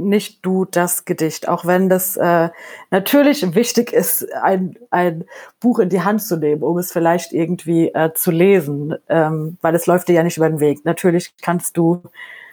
[0.00, 2.48] nicht du das Gedicht, auch wenn das äh,
[2.90, 5.24] natürlich wichtig ist, ein, ein
[5.60, 9.74] Buch in die Hand zu nehmen, um es vielleicht irgendwie äh, zu lesen, ähm, weil
[9.74, 10.84] es läuft dir ja nicht über den Weg.
[10.84, 12.02] Natürlich kannst du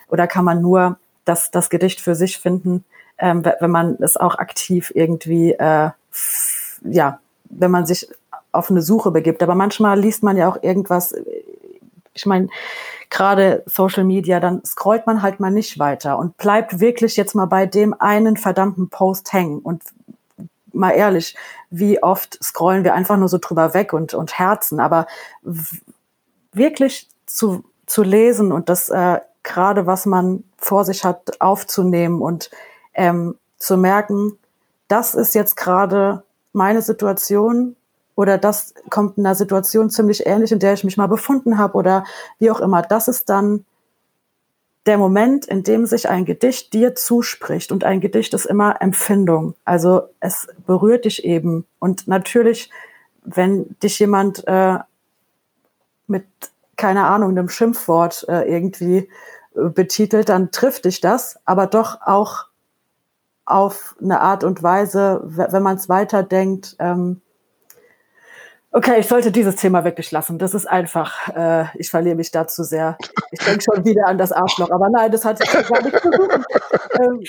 [0.10, 2.84] oder kann man nur das, das Gedicht für sich finden,
[3.18, 5.90] ähm, wenn man es auch aktiv irgendwie äh,
[6.84, 8.08] ja wenn man sich
[8.52, 9.44] auf eine Suche begibt.
[9.44, 11.16] Aber manchmal liest man ja auch irgendwas,
[12.14, 12.50] ich meine,
[13.10, 17.46] gerade Social Media, dann scrollt man halt mal nicht weiter und bleibt wirklich jetzt mal
[17.46, 19.60] bei dem einen verdammten Post hängen.
[19.60, 19.84] Und
[20.74, 21.36] mal ehrlich,
[21.70, 24.80] wie oft scrollen wir einfach nur so drüber weg und, und Herzen.
[24.80, 25.08] Aber
[26.52, 32.50] wirklich zu, zu lesen und das äh, gerade, was man vor sich hat, aufzunehmen und
[32.98, 34.38] ähm, zu merken,
[34.90, 37.78] das ist jetzt gerade meine Situation
[38.16, 41.78] oder das kommt in einer Situation ziemlich ähnlich, in der ich mich mal befunden habe
[41.78, 42.04] oder
[42.40, 42.82] wie auch immer.
[42.82, 43.64] Das ist dann
[44.88, 47.72] der Moment, in dem sich ein Gedicht dir zuspricht.
[47.72, 49.54] Und ein Gedicht ist immer Empfindung.
[49.66, 51.66] Also es berührt dich eben.
[51.80, 52.72] Und natürlich,
[53.24, 54.80] wenn dich jemand äh,
[56.08, 56.26] mit,
[56.78, 59.10] keine Ahnung, einem Schimpfwort äh, irgendwie
[59.56, 62.47] äh, betitelt, dann trifft dich das, aber doch auch
[63.48, 66.76] auf eine Art und Weise, wenn man es weiterdenkt.
[66.80, 67.22] Ähm,
[68.78, 70.38] okay, ich sollte dieses Thema wirklich lassen.
[70.38, 72.96] Das ist einfach, äh, ich verliere mich da zu sehr.
[73.32, 76.46] Ich denke schon wieder an das Arschloch, aber nein, das hat gar nicht zu suchen.
[77.00, 77.22] Ähm,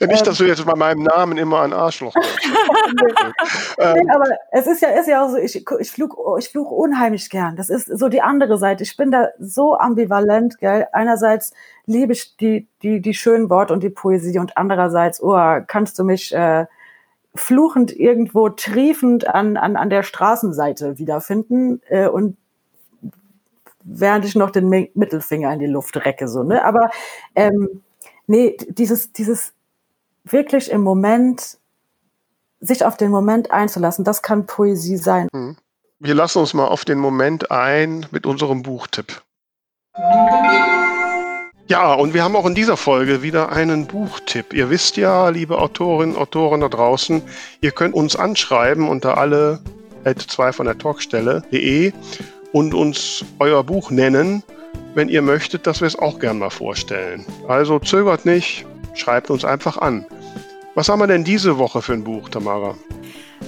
[0.00, 4.24] ja, nicht, ähm, dass du jetzt bei meinem Namen immer an Arschloch nee, ähm, aber
[4.50, 7.54] es ist ja, ist ja auch so, ich, ich flug, ich flug unheimlich gern.
[7.54, 8.82] Das ist so die andere Seite.
[8.82, 10.88] Ich bin da so ambivalent, gell.
[10.92, 11.52] Einerseits
[11.86, 16.04] liebe ich die, die, die schönen Worte und die Poesie und andererseits, oh, kannst du
[16.04, 16.66] mich äh,
[17.34, 22.36] fluchend irgendwo triefend an, an, an der Straßenseite wiederfinden äh, und
[23.84, 26.64] während ich noch den Mittelfinger in die Luft recke, so, ne?
[26.64, 26.90] Aber
[27.34, 27.82] ähm,
[28.26, 29.52] nee, dieses, dieses
[30.24, 31.58] wirklich im Moment
[32.60, 35.28] sich auf den Moment einzulassen, das kann Poesie sein.
[35.32, 35.56] Mhm.
[35.98, 39.22] wir lassen uns mal auf den Moment ein mit unserem Buchtipp.
[41.66, 44.52] Ja, und wir haben auch in dieser Folge wieder einen Buchtipp.
[44.52, 47.22] Ihr wisst ja, liebe Autorinnen, Autoren da draußen,
[47.62, 49.60] ihr könnt uns anschreiben unter alle
[50.04, 51.92] 2 von der Talkstelle.de
[52.52, 54.42] und uns euer Buch nennen,
[54.94, 57.24] wenn ihr möchtet, dass wir es auch gern mal vorstellen.
[57.48, 60.04] Also zögert nicht, schreibt uns einfach an.
[60.74, 62.74] Was haben wir denn diese Woche für ein Buch, Tamara?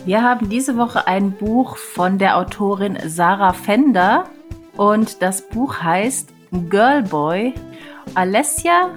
[0.07, 4.25] Wir haben diese Woche ein Buch von der Autorin Sarah Fender
[4.79, 6.31] und das Buch heißt
[6.71, 7.53] Girlboy,
[8.15, 8.91] Alessia,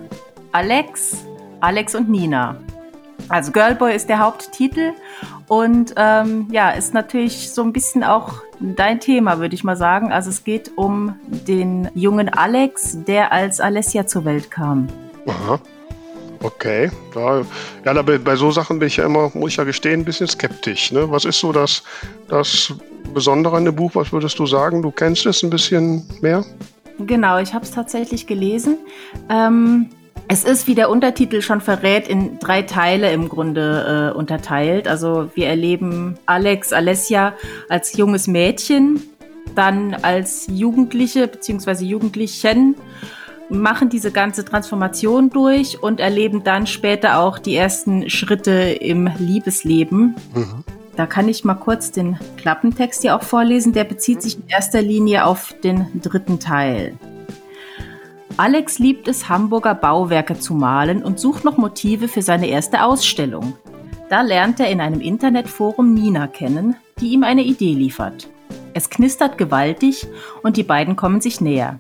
[0.52, 1.26] Alex,
[1.60, 2.58] Alex und Nina.
[3.28, 4.94] Also Girlboy ist der Haupttitel
[5.48, 10.12] und ähm, ja, ist natürlich so ein bisschen auch dein Thema, würde ich mal sagen.
[10.12, 14.88] Also es geht um den jungen Alex, der als Alessia zur Welt kam.
[15.28, 15.60] Aha.
[16.42, 16.90] Okay.
[17.16, 17.42] Ja,
[17.86, 20.28] ja da, bei so Sachen bin ich ja immer, muss ich ja gestehen, ein bisschen
[20.28, 20.92] skeptisch.
[20.92, 21.10] Ne?
[21.12, 21.84] Was ist so das,
[22.30, 22.74] das
[23.14, 23.92] Besondere an dem Buch?
[23.96, 24.82] Was würdest du sagen?
[24.82, 26.46] Du kennst es ein bisschen mehr?
[27.06, 28.78] Genau, ich habe es tatsächlich gelesen.
[29.30, 29.90] Ähm,
[30.28, 34.88] es ist, wie der Untertitel schon verrät, in drei Teile im Grunde äh, unterteilt.
[34.88, 37.34] Also wir erleben Alex, Alessia
[37.68, 39.02] als junges Mädchen,
[39.56, 41.84] dann als Jugendliche bzw.
[41.84, 42.76] Jugendlichen
[43.50, 50.16] machen diese ganze Transformation durch und erleben dann später auch die ersten Schritte im Liebesleben.
[50.36, 50.64] Mhm.
[51.00, 53.72] Da kann ich mal kurz den Klappentext hier auch vorlesen.
[53.72, 56.94] Der bezieht sich in erster Linie auf den dritten Teil.
[58.36, 63.54] Alex liebt es, Hamburger Bauwerke zu malen und sucht noch Motive für seine erste Ausstellung.
[64.10, 68.28] Da lernt er in einem Internetforum Nina kennen, die ihm eine Idee liefert.
[68.74, 70.06] Es knistert gewaltig
[70.44, 71.80] und die beiden kommen sich näher.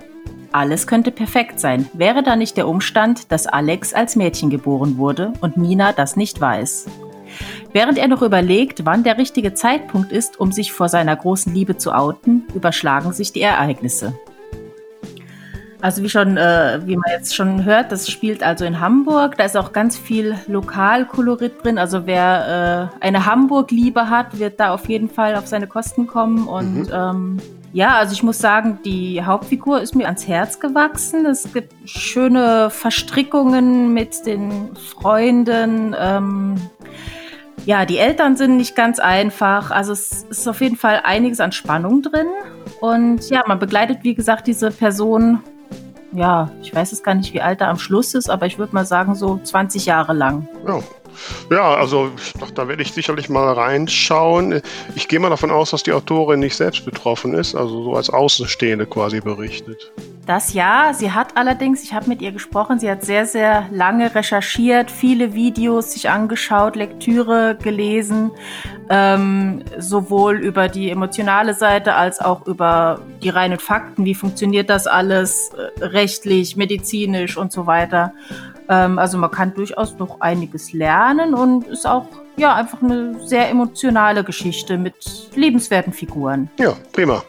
[0.53, 5.33] Alles könnte perfekt sein, wäre da nicht der Umstand, dass Alex als Mädchen geboren wurde
[5.41, 6.85] und Nina das nicht weiß.
[7.71, 11.77] Während er noch überlegt, wann der richtige Zeitpunkt ist, um sich vor seiner großen Liebe
[11.77, 14.13] zu outen, überschlagen sich die Ereignisse.
[15.81, 19.37] Also wie schon, äh, wie man jetzt schon hört, das spielt also in Hamburg.
[19.37, 21.77] Da ist auch ganz viel Lokalkolorit drin.
[21.77, 26.47] Also wer äh, eine Hamburg-Liebe hat, wird da auf jeden Fall auf seine Kosten kommen
[26.47, 26.91] und mhm.
[26.91, 27.37] ähm,
[27.71, 31.27] ja, also ich muss sagen, die Hauptfigur ist mir ans Herz gewachsen.
[31.27, 35.95] Es gibt schöne Verstrickungen mit den Freunden.
[35.97, 36.55] Ähm,
[37.69, 39.69] ja, die Eltern sind nicht ganz einfach.
[39.69, 42.25] Also es ist auf jeden Fall einiges an Spannung drin.
[42.81, 45.43] Und ja, man begleitet, wie gesagt, diese Person.
[46.11, 48.73] Ja, ich weiß es gar nicht, wie alt er am Schluss ist, aber ich würde
[48.73, 50.47] mal sagen, so 20 Jahre lang.
[50.65, 50.79] Ja,
[51.51, 54.61] ja, also doch, da werde ich sicherlich mal reinschauen.
[54.95, 58.09] Ich gehe mal davon aus, dass die Autorin nicht selbst betroffen ist, also so als
[58.09, 59.91] Außenstehende quasi berichtet.
[60.29, 64.13] Das ja, sie hat allerdings, ich habe mit ihr gesprochen, sie hat sehr, sehr lange
[64.13, 68.29] recherchiert, viele Videos sich angeschaut, Lektüre gelesen,
[68.91, 74.85] ähm, sowohl über die emotionale Seite als auch über die reinen Fakten, wie funktioniert das
[74.85, 78.13] alles äh, rechtlich, medizinisch und so weiter.
[78.69, 82.05] Ähm, also man kann durchaus noch einiges lernen und ist auch
[82.37, 84.95] ja einfach eine sehr emotionale Geschichte mit
[85.35, 86.49] lebenswerten Figuren.
[86.59, 87.23] Ja, prima.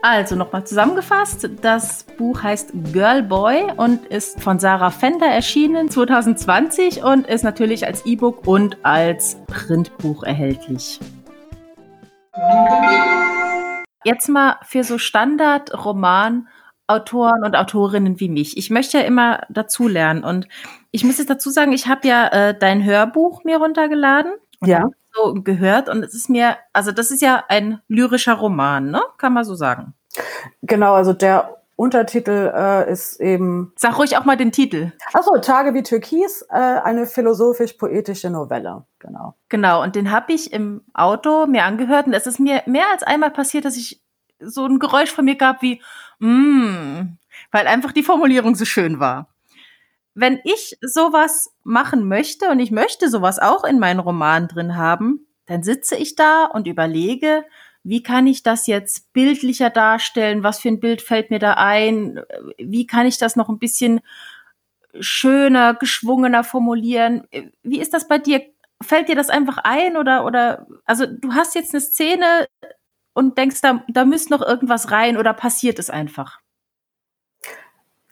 [0.00, 7.02] Also nochmal zusammengefasst, das Buch heißt Girl Boy und ist von Sarah Fender erschienen 2020
[7.02, 11.00] und ist natürlich als E-Book und als Printbuch erhältlich.
[14.04, 16.48] Jetzt mal für so Standard-Roman
[16.88, 18.56] Autoren und Autorinnen wie mich.
[18.56, 20.48] Ich möchte ja immer dazulernen und
[20.90, 24.88] ich muss jetzt dazu sagen, ich habe ja äh, dein Hörbuch mir runtergeladen und ja.
[25.12, 29.02] so gehört und es ist mir, also das ist ja ein lyrischer Roman, ne?
[29.18, 29.94] Kann man so sagen.
[30.62, 33.72] Genau, also der Untertitel äh, ist eben.
[33.76, 34.92] Sag ruhig auch mal den Titel.
[35.12, 39.34] Achso, Tage wie Türkis, äh, eine philosophisch-poetische Novelle, genau.
[39.48, 43.04] Genau, und den habe ich im Auto mir angehört und es ist mir mehr als
[43.04, 44.02] einmal passiert, dass ich
[44.40, 45.80] so ein Geräusch von mir gab wie
[46.18, 47.18] mm,
[47.50, 49.34] weil einfach die Formulierung so schön war.
[50.14, 55.26] Wenn ich sowas machen möchte und ich möchte sowas auch in meinen Roman drin haben,
[55.46, 57.44] dann sitze ich da und überlege,
[57.84, 60.42] wie kann ich das jetzt bildlicher darstellen?
[60.42, 62.20] Was für ein Bild fällt mir da ein?
[62.58, 64.00] Wie kann ich das noch ein bisschen
[65.00, 67.26] schöner, geschwungener formulieren?
[67.62, 68.42] Wie ist das bei dir?
[68.82, 72.46] Fällt dir das einfach ein oder, oder, also du hast jetzt eine Szene,
[73.12, 76.40] und denkst, da, da müsste noch irgendwas rein oder passiert es einfach?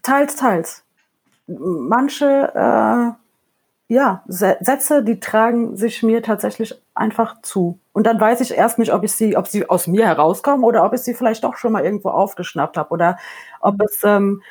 [0.02, 0.85] Teils, teils.
[1.46, 7.78] Manche äh, ja, Sätze, die tragen sich mir tatsächlich einfach zu.
[7.92, 10.85] Und dann weiß ich erst nicht, ob ich sie, ob sie aus mir herauskommen oder
[10.85, 13.18] ob ich sie vielleicht doch schon mal irgendwo aufgeschnappt habe oder
[13.61, 14.42] ob es ähm,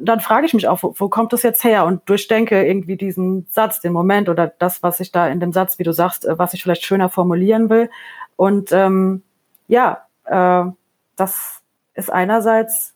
[0.00, 1.84] dann frage ich mich auch, wo, wo kommt das jetzt her?
[1.84, 5.78] Und durchdenke irgendwie diesen Satz, den Moment oder das, was ich da in dem Satz,
[5.78, 7.90] wie du sagst, äh, was ich vielleicht schöner formulieren will.
[8.36, 9.23] Und ähm,
[9.66, 10.64] ja, äh,
[11.16, 11.62] das
[11.94, 12.94] ist einerseits,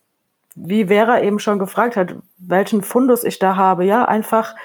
[0.55, 4.55] wie Vera eben schon gefragt hat, welchen Fundus ich da habe, ja, einfach,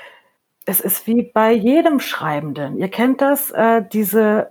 [0.66, 2.78] es ist wie bei jedem Schreibenden.
[2.78, 4.50] Ihr kennt das, äh, diese,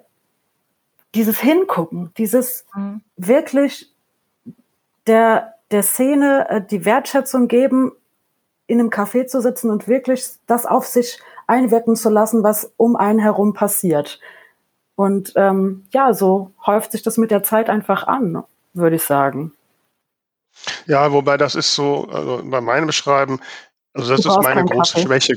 [1.16, 3.02] dieses Hingucken, dieses mhm.
[3.18, 3.92] wirklich
[5.08, 7.92] der, der Szene äh, die Wertschätzung geben,
[8.68, 12.96] in einem Café zu sitzen und wirklich das auf sich einwirken zu lassen, was um
[12.96, 14.20] einen herum passiert.
[14.96, 19.54] Und ähm, ja, so häuft sich das mit der Zeit einfach an, würde ich sagen.
[20.86, 23.40] Ja, wobei das ist so, also bei meinem Beschreiben,
[23.94, 25.08] also das du ist meine große Kaffee.
[25.08, 25.34] Schwäche.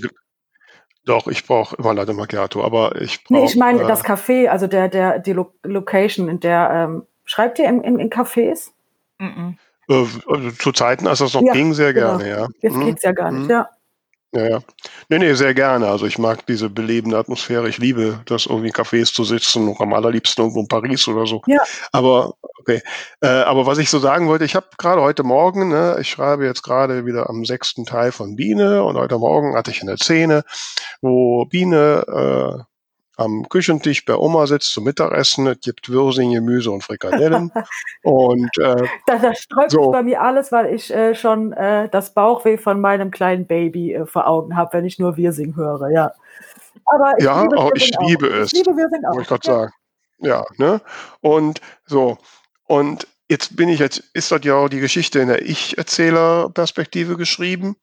[1.07, 3.41] Doch, ich brauche immer Latte Macchiato, aber ich brauche.
[3.41, 7.07] Nee, ich meine äh, das Café, also der, der, die Lo Location, in der ähm,
[7.25, 8.73] schreibt ihr in, in, in Cafés?
[9.19, 9.55] Mm -mm.
[9.89, 12.19] Äh, also zu Zeiten, als das noch ja, ging, sehr genau.
[12.19, 12.49] gerne, ja.
[12.61, 12.85] Jetzt hm?
[12.85, 13.51] geht's ja gar nicht, hm?
[13.51, 13.69] ja.
[14.33, 14.59] Ja, ja.
[15.09, 15.89] Nee, nee, sehr gerne.
[15.89, 17.69] Also ich mag diese belebende Atmosphäre.
[17.69, 21.27] Ich liebe das, irgendwie in Cafés zu sitzen, noch am allerliebsten irgendwo in Paris oder
[21.27, 21.43] so.
[21.47, 21.63] Ja.
[21.93, 22.83] Aber, okay.
[23.21, 26.45] Äh, aber was ich so sagen wollte, ich habe gerade heute Morgen, ne, ich schreibe
[26.45, 30.43] jetzt gerade wieder am sechsten Teil von Biene und heute Morgen hatte ich eine Szene,
[31.01, 32.05] wo Biene
[32.59, 32.76] äh,
[33.17, 35.47] am Küchentisch bei Oma sitzt zum Mittagessen.
[35.47, 37.51] Es gibt Würsing, Gemüse und Frikadellen.
[38.03, 38.77] und äh,
[39.07, 39.85] da, da sträubt so.
[39.85, 43.95] sich bei mir alles, weil ich äh, schon äh, das Bauchweh von meinem kleinen Baby
[43.95, 45.91] äh, vor Augen habe, wenn ich nur Wirsing höre.
[45.91, 46.13] Ja,
[46.85, 48.53] aber ich ja, liebe, auch, ich liebe es.
[48.53, 49.15] Ich liebe Wirsing auch.
[49.15, 49.73] Muss ich gerade sagen.
[50.19, 50.81] Ja, ne?
[51.21, 52.19] Und so
[52.67, 57.77] und jetzt bin ich jetzt ist das ja auch die Geschichte in der Ich-Erzähler-Perspektive geschrieben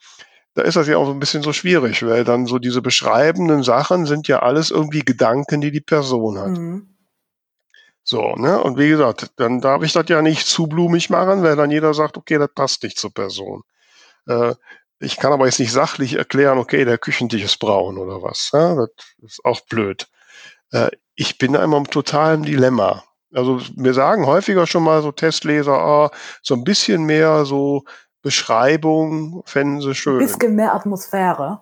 [0.56, 3.64] da ist das ja auch so ein bisschen so schwierig, weil dann so diese beschreibenden
[3.64, 6.50] Sachen sind ja alles irgendwie Gedanken, die die Person hat.
[6.50, 6.94] Mhm.
[8.04, 8.62] So, ne?
[8.62, 11.94] Und wie gesagt, dann darf ich das ja nicht zu blumig machen, weil dann jeder
[11.94, 13.64] sagt, okay, das passt nicht zur Person.
[14.28, 14.56] Äh,
[15.00, 18.52] ich kann aber jetzt nicht sachlich erklären, okay, der Küchentisch ist braun oder was.
[18.54, 18.76] Ja?
[18.76, 18.90] Das
[19.22, 20.08] ist auch blöd.
[20.72, 23.04] Äh, ich bin da immer im totalen Dilemma.
[23.34, 26.12] Also mir sagen häufiger schon mal so Testleser, ah,
[26.42, 27.84] so ein bisschen mehr so
[28.24, 30.20] Beschreibung fänden sie schön.
[30.20, 31.60] Ein bisschen mehr Atmosphäre.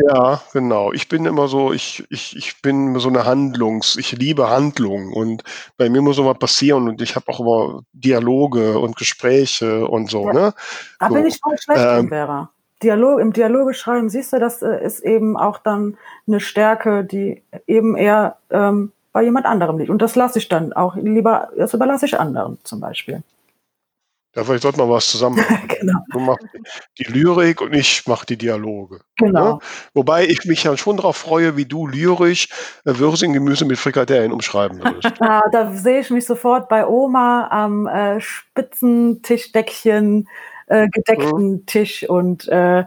[0.00, 0.92] Ja, genau.
[0.92, 5.42] Ich bin immer so, ich, ich, ich bin so eine Handlungs, ich liebe Handlung und
[5.76, 10.28] bei mir muss immer passieren und ich habe auch immer Dialoge und Gespräche und so,
[10.28, 10.32] ja.
[10.32, 10.54] ne?
[11.00, 11.14] Da so.
[11.14, 12.50] bin ich voll schlecht ähm, Vera.
[12.80, 15.96] Dialog, im Dialoge schreiben, siehst du, das äh, ist eben auch dann
[16.28, 19.90] eine Stärke, die eben eher ähm, bei jemand anderem liegt.
[19.90, 23.24] Und das lasse ich dann auch lieber, das überlasse ich anderen zum Beispiel.
[24.38, 25.66] Ja, vielleicht sollte man was zusammen machen.
[25.80, 25.98] genau.
[26.12, 26.46] Du machst
[26.96, 29.00] die Lyrik und ich mache die Dialoge.
[29.16, 29.44] Genau.
[29.44, 29.58] Ja?
[29.94, 32.48] Wobei ich mich ja schon darauf freue, wie du lyrisch
[32.84, 35.12] äh, Würsing-Gemüse mit Frikadellen umschreiben würdest.
[35.20, 40.28] ah, da sehe ich mich sofort bei Oma am äh, spitzen Tischdeckchen,
[40.68, 41.66] äh, gedeckten mhm.
[41.66, 42.84] Tisch und äh,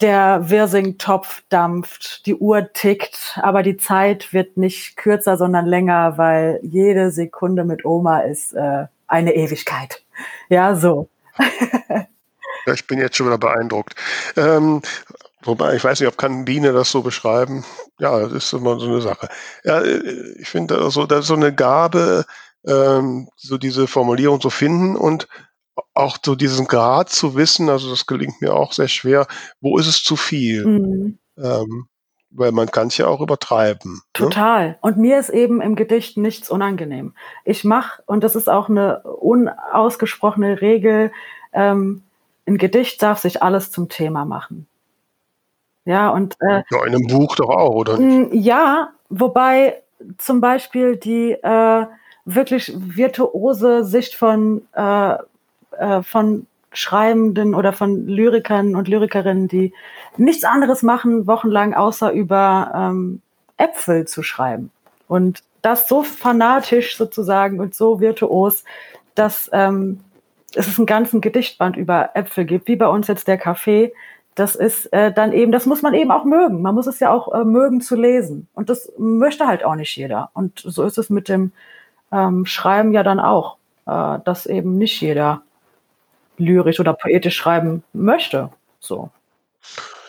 [0.00, 6.58] der Wirsing-Topf dampft, die Uhr tickt, aber die Zeit wird nicht kürzer, sondern länger, weil
[6.64, 10.02] jede Sekunde mit Oma ist äh, eine Ewigkeit.
[10.48, 11.08] Ja, so.
[11.38, 13.94] ja, ich bin jetzt schon wieder beeindruckt.
[14.36, 14.82] Ähm,
[15.42, 17.64] wobei, ich weiß nicht, ob kann Biene das so beschreiben.
[17.98, 19.28] Ja, das ist immer so eine Sache.
[19.64, 22.24] Ja, ich finde, also, das ist so eine Gabe,
[22.66, 25.28] ähm, so diese Formulierung zu finden und
[25.94, 29.26] auch so diesen Grad zu wissen, also das gelingt mir auch sehr schwer,
[29.60, 30.66] wo ist es zu viel?
[30.66, 31.18] Mhm.
[31.38, 31.86] Ähm,
[32.34, 33.92] weil man kann es ja auch übertreiben.
[33.92, 34.00] Ne?
[34.12, 34.68] Total.
[34.68, 34.78] Ne?
[34.80, 37.14] Und mir ist eben im Gedicht nichts unangenehm.
[37.44, 41.12] Ich mache, und das ist auch eine unausgesprochene Regel,
[41.52, 42.02] ähm,
[42.46, 44.66] ein Gedicht darf sich alles zum Thema machen.
[45.84, 48.34] Ja, und äh, ja, in einem Buch doch auch, oder nicht?
[48.34, 49.82] Ja, wobei
[50.18, 51.86] zum Beispiel die äh,
[52.24, 55.14] wirklich virtuose Sicht von, äh,
[55.72, 59.72] äh, von Schreibenden oder von Lyrikern und Lyrikerinnen, die
[60.16, 63.20] nichts anderes machen, wochenlang, außer über ähm,
[63.56, 64.70] Äpfel zu schreiben.
[65.08, 68.64] Und das so fanatisch sozusagen und so virtuos,
[69.14, 70.00] dass ähm,
[70.54, 73.92] es einen ganzen Gedichtband über Äpfel gibt, wie bei uns jetzt der Kaffee.
[74.34, 76.62] Das ist äh, dann eben, das muss man eben auch mögen.
[76.62, 78.48] Man muss es ja auch äh, mögen zu lesen.
[78.54, 80.30] Und das möchte halt auch nicht jeder.
[80.34, 81.52] Und so ist es mit dem
[82.10, 83.56] ähm, Schreiben ja dann auch,
[83.86, 85.42] äh, dass eben nicht jeder
[86.42, 88.50] lyrisch oder poetisch schreiben möchte.
[88.80, 89.10] So.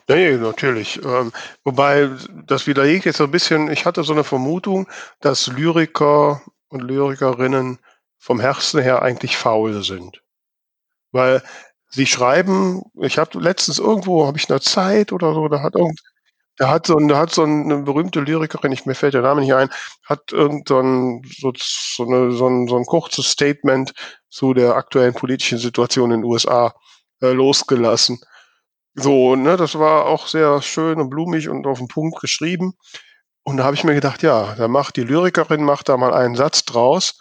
[0.08, 1.02] Nee, natürlich.
[1.04, 1.32] Ähm,
[1.64, 2.10] wobei,
[2.46, 4.88] das widerlegt jetzt so ein bisschen, ich hatte so eine Vermutung,
[5.22, 7.80] dass Lyriker und Lyrikerinnen
[8.18, 10.22] vom Herzen her eigentlich faul sind.
[11.12, 11.42] Weil
[11.90, 16.02] sie schreiben, ich habe letztens irgendwo, habe ich eine Zeit oder so, da hat irgend,
[16.58, 19.54] da hat so, da hat so eine berühmte Lyrikerin, ich, mir fällt der Name nicht
[19.54, 19.70] ein,
[20.06, 23.94] hat irgendein so, so, eine, so, ein, so ein kurzes Statement
[24.30, 26.74] zu der aktuellen politischen Situation in den USA
[27.22, 28.20] äh, losgelassen.
[28.96, 32.74] So, ne, das war auch sehr schön und blumig und auf den Punkt geschrieben.
[33.44, 36.36] Und da habe ich mir gedacht, ja, da macht die Lyrikerin macht da mal einen
[36.36, 37.20] Satz draus.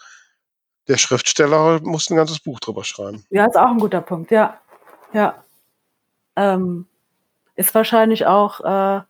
[0.87, 3.25] der Schriftsteller muss ein ganzes Buch drüber schreiben.
[3.29, 4.59] Ja, ist auch ein guter Punkt, ja.
[5.13, 5.43] Ja.
[6.35, 6.87] Ähm,
[7.55, 9.01] ist wahrscheinlich auch äh,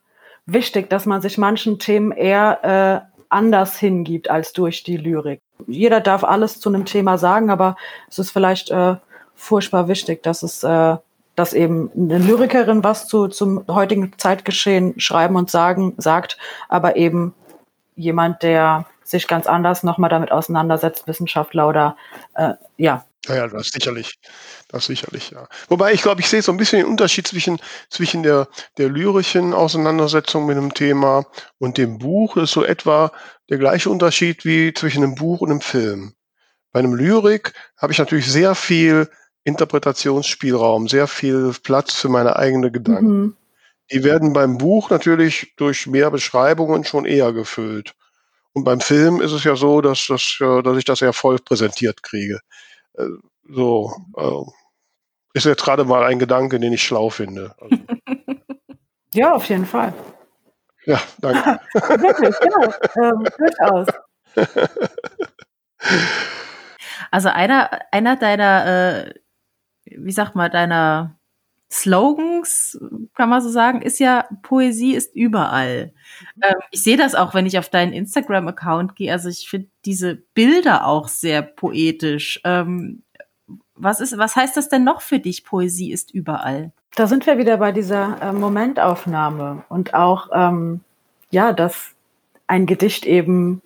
[0.46, 5.41] wichtig, dass man sich manchen Themen eher äh, anders hingibt als durch die Lyrik.
[5.68, 7.76] Jeder darf alles zu einem Thema sagen, aber
[8.10, 8.96] es ist vielleicht äh,
[9.36, 10.98] furchtbar wichtig, dass es äh,
[11.36, 16.38] dass eben eine Lyrikerin was zu, zum heutigen Zeitgeschehen schreiben und sagen sagt,
[16.70, 17.34] aber eben
[17.96, 21.98] jemand, der sich ganz anders nochmal damit auseinandersetzt, Wissenschaftler oder
[22.36, 23.06] äh, ja.
[23.28, 24.19] Ja, ja, das sicherlich.
[24.67, 25.47] Das sicherlich, ja.
[25.69, 27.59] Wobei ich glaube, ich sehe so ein bisschen den Unterschied zwischen,
[27.89, 31.26] zwischen der, der lyrischen Auseinandersetzung mit einem Thema
[31.57, 32.36] und dem Buch.
[32.36, 33.11] Das ist so etwa
[33.49, 36.13] der gleiche Unterschied wie zwischen einem Buch und einem Film.
[36.74, 39.09] Bei einem Lyrik habe ich natürlich sehr viel
[39.45, 43.19] Interpretationsspielraum, sehr viel Platz für meine eigenen Gedanken.
[43.19, 43.38] Mhm.
[43.91, 47.93] Die werden beim Buch natürlich durch mehr Beschreibungen schon eher gefüllt.
[48.53, 52.03] Und beim Film ist es ja so, dass, dass, dass ich das ja voll präsentiert
[52.03, 52.39] kriege.
[52.98, 53.08] Äh,
[53.50, 54.52] so, äh,
[55.34, 57.56] ist jetzt gerade mal ein Gedanke, den ich schlau finde.
[57.60, 57.78] Also.
[59.14, 59.94] ja, auf jeden Fall.
[60.86, 61.60] Ja, danke.
[61.74, 63.88] Wirklich, ja, ähm, durchaus.
[67.12, 69.14] Also einer, einer deiner, äh,
[69.86, 71.20] wie sagt man, deiner
[71.74, 72.80] Slogans,
[73.15, 75.91] kann man so sagen, ist ja, Poesie ist überall.
[76.36, 76.43] Mhm.
[76.43, 79.11] Ähm, ich sehe das auch, wenn ich auf deinen Instagram-Account gehe.
[79.11, 82.39] Also ich finde diese Bilder auch sehr poetisch.
[82.43, 83.01] Ähm,
[83.76, 85.45] was ist, was heißt das denn noch für dich?
[85.45, 86.71] Poesie ist überall.
[86.95, 90.82] Da sind wir wieder bei dieser äh, Momentaufnahme und auch, ähm,
[91.32, 91.95] ja, dass
[92.45, 93.63] ein Gedicht eben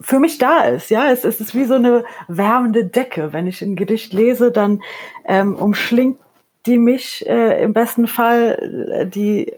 [0.00, 0.90] für mich da ist.
[0.90, 3.34] Ja, es, es ist wie so eine wärmende Decke.
[3.34, 4.82] Wenn ich ein Gedicht lese, dann
[5.26, 6.18] ähm, umschlingt
[6.66, 9.52] die mich äh, im besten Fall äh, die,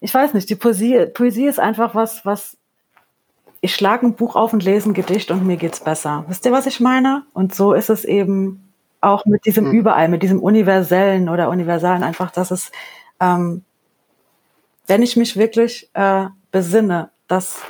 [0.00, 2.56] ich weiß nicht, die Poesie, Poesie ist einfach was, was
[3.60, 6.24] ich schlage ein Buch auf und lese ein Gedicht und mir geht's besser.
[6.28, 7.24] Wisst ihr, was ich meine?
[7.32, 9.72] Und so ist es eben auch mit diesem mhm.
[9.72, 12.70] Überall, mit diesem Universellen oder Universalen einfach, dass es,
[13.20, 13.64] ähm,
[14.86, 17.60] wenn ich mich wirklich äh, besinne, dass,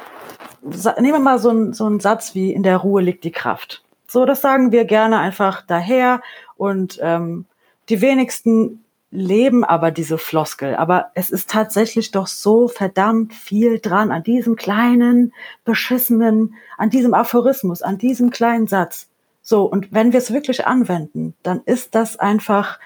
[0.62, 3.82] nehmen wir mal so, ein, so einen Satz wie in der Ruhe liegt die Kraft.
[4.06, 6.22] So, das sagen wir gerne einfach daher
[6.56, 7.46] und ähm,
[7.88, 10.76] die wenigsten leben aber diese Floskel.
[10.76, 15.32] Aber es ist tatsächlich doch so verdammt viel dran an diesem kleinen,
[15.64, 19.08] beschissenen, an diesem Aphorismus, an diesem kleinen Satz.
[19.40, 22.78] So, und wenn wir es wirklich anwenden, dann ist das einfach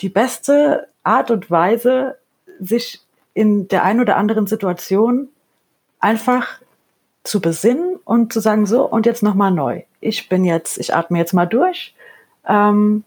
[0.00, 2.16] die beste Art und Weise,
[2.58, 3.00] sich
[3.34, 5.28] in der einen oder anderen Situation
[6.00, 6.60] einfach
[7.22, 9.82] zu besinnen und zu sagen, so, und jetzt nochmal neu.
[10.00, 11.94] Ich bin jetzt, ich atme jetzt mal durch.
[12.48, 13.04] Ähm,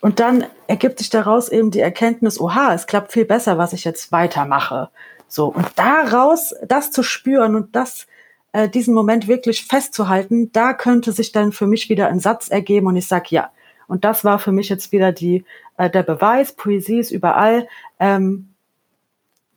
[0.00, 3.84] und dann ergibt sich daraus eben die Erkenntnis, oha, es klappt viel besser, was ich
[3.84, 4.90] jetzt weitermache.
[5.26, 5.46] So.
[5.46, 8.06] Und daraus, das zu spüren und das,
[8.52, 12.86] äh, diesen Moment wirklich festzuhalten, da könnte sich dann für mich wieder ein Satz ergeben
[12.86, 13.50] und ich sag ja.
[13.86, 15.44] Und das war für mich jetzt wieder die,
[15.76, 17.66] äh, der Beweis, Poesie ist überall.
[17.98, 18.50] Ähm,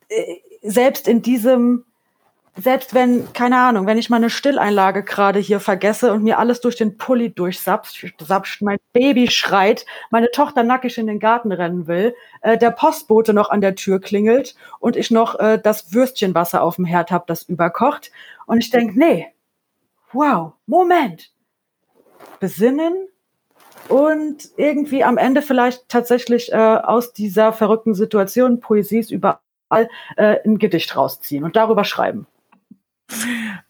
[0.08, 1.84] äh, selbst in diesem
[2.56, 6.76] selbst wenn, keine Ahnung, wenn ich meine Stilleinlage gerade hier vergesse und mir alles durch
[6.76, 8.14] den Pulli durchsapscht,
[8.60, 13.48] mein Baby schreit, meine Tochter nackig in den Garten rennen will, äh, der Postbote noch
[13.48, 17.42] an der Tür klingelt und ich noch äh, das Würstchenwasser auf dem Herd habe, das
[17.42, 18.12] überkocht.
[18.46, 19.28] Und ich denk, nee,
[20.12, 21.32] wow, Moment.
[22.38, 23.08] Besinnen
[23.88, 29.40] und irgendwie am Ende vielleicht tatsächlich äh, aus dieser verrückten Situation, Poesie ist überall,
[30.16, 32.26] äh, ein Gedicht rausziehen und darüber schreiben.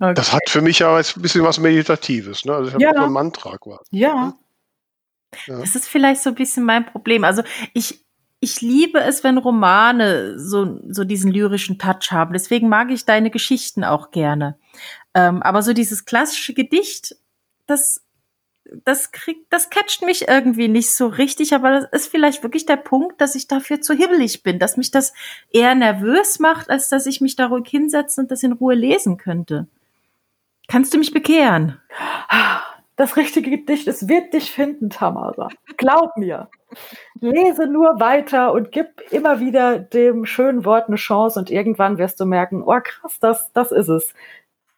[0.00, 0.14] Okay.
[0.14, 2.54] Das hat für mich ja ein bisschen was Meditatives, ne?
[2.54, 2.92] Also ich ja.
[2.94, 3.84] so ein Mantra quasi.
[3.90, 4.34] Ja.
[5.46, 5.58] ja.
[5.58, 7.24] Das ist vielleicht so ein bisschen mein Problem.
[7.24, 8.04] Also ich,
[8.40, 12.32] ich liebe es, wenn Romane so, so diesen lyrischen Touch haben.
[12.32, 14.58] Deswegen mag ich deine Geschichten auch gerne.
[15.14, 17.16] Ähm, aber so dieses klassische Gedicht,
[17.66, 18.02] das
[18.84, 22.76] das kriegt, das catcht mich irgendwie nicht so richtig, aber das ist vielleicht wirklich der
[22.76, 25.12] Punkt, dass ich dafür zu hibbelig bin, dass mich das
[25.50, 29.16] eher nervös macht, als dass ich mich da ruhig hinsetze und das in Ruhe lesen
[29.16, 29.66] könnte.
[30.68, 31.80] Kannst du mich bekehren?
[32.96, 35.48] Das richtige Gedicht, es wird dich finden, Tamara.
[35.76, 36.48] Glaub mir.
[37.20, 42.20] Lese nur weiter und gib immer wieder dem schönen Wort eine Chance und irgendwann wirst
[42.20, 44.14] du merken, oh krass, das, das ist es.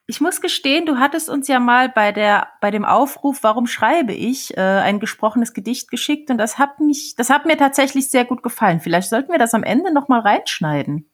[0.06, 4.12] Ich muss gestehen, du hattest uns ja mal bei der bei dem Aufruf, warum schreibe
[4.12, 8.26] ich, äh, ein gesprochenes Gedicht geschickt und das hat mich, das hat mir tatsächlich sehr
[8.26, 8.80] gut gefallen.
[8.80, 11.08] Vielleicht sollten wir das am Ende noch mal reinschneiden.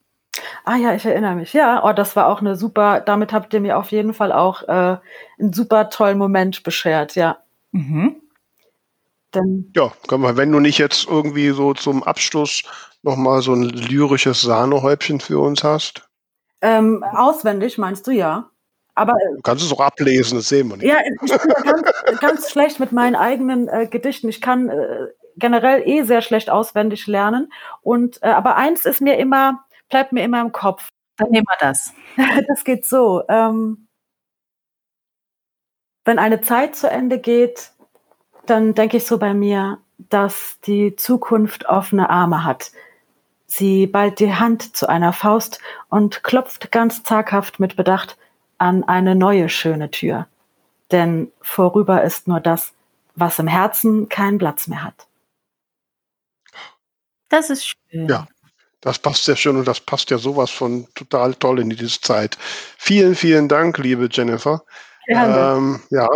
[0.64, 1.52] Ah ja, ich erinnere mich.
[1.52, 3.00] Ja, oh, das war auch eine super.
[3.00, 4.98] Damit habt ihr mir auf jeden Fall auch äh,
[5.38, 7.14] einen super tollen Moment beschert.
[7.14, 7.38] Ja.
[7.72, 8.20] Mhm.
[9.30, 12.64] Dann ja, können wir, wenn du nicht jetzt irgendwie so zum Abschluss
[13.02, 16.08] noch mal so ein lyrisches Sahnehäubchen für uns hast.
[16.60, 18.50] Ähm, auswendig meinst du ja?
[18.94, 20.86] Aber du kannst es auch ablesen, das sehen wir nicht.
[20.86, 24.28] Ja, ich bin ganz, ganz schlecht mit meinen eigenen äh, Gedichten.
[24.28, 27.52] Ich kann äh, generell eh sehr schlecht auswendig lernen.
[27.82, 30.88] Und äh, aber eins ist mir immer, bleibt mir immer im Kopf.
[31.16, 31.92] Dann nehmen wir das.
[32.48, 33.22] das geht so.
[33.28, 33.88] Ähm,
[36.04, 37.72] wenn eine Zeit zu Ende geht,
[38.46, 42.72] dann denke ich so bei mir, dass die Zukunft offene Arme hat.
[43.46, 48.16] Sie ballt die Hand zu einer Faust und klopft ganz zaghaft mit Bedacht
[48.60, 50.26] an eine neue schöne Tür.
[50.92, 52.72] Denn vorüber ist nur das,
[53.14, 55.06] was im Herzen keinen Platz mehr hat.
[57.28, 58.08] Das ist schön.
[58.08, 58.26] Ja,
[58.80, 62.36] das passt sehr schön und das passt ja sowas von total toll in diese Zeit.
[62.76, 64.62] Vielen, vielen Dank, liebe Jennifer.
[65.08, 66.08] Ähm, ja,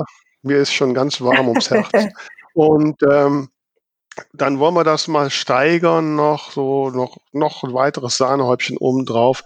[0.42, 1.88] mir ist schon ganz warm ums Herz.
[2.54, 3.48] und ähm,
[4.32, 9.42] dann wollen wir das mal steigern, noch so noch, noch ein weiteres Sahnehäubchen oben drauf.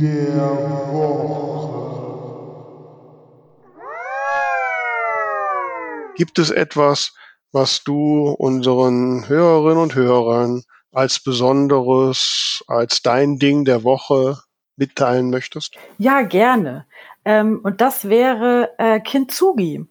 [0.00, 0.50] Der
[0.92, 1.78] Woche.
[6.16, 7.14] Gibt es etwas,
[7.52, 14.38] was du unseren Hörerinnen und Hörern als besonderes, als dein Ding der Woche
[14.76, 15.76] mitteilen möchtest?
[15.96, 16.84] Ja, gerne.
[17.24, 19.86] Ähm, und das wäre äh, Kintsugi.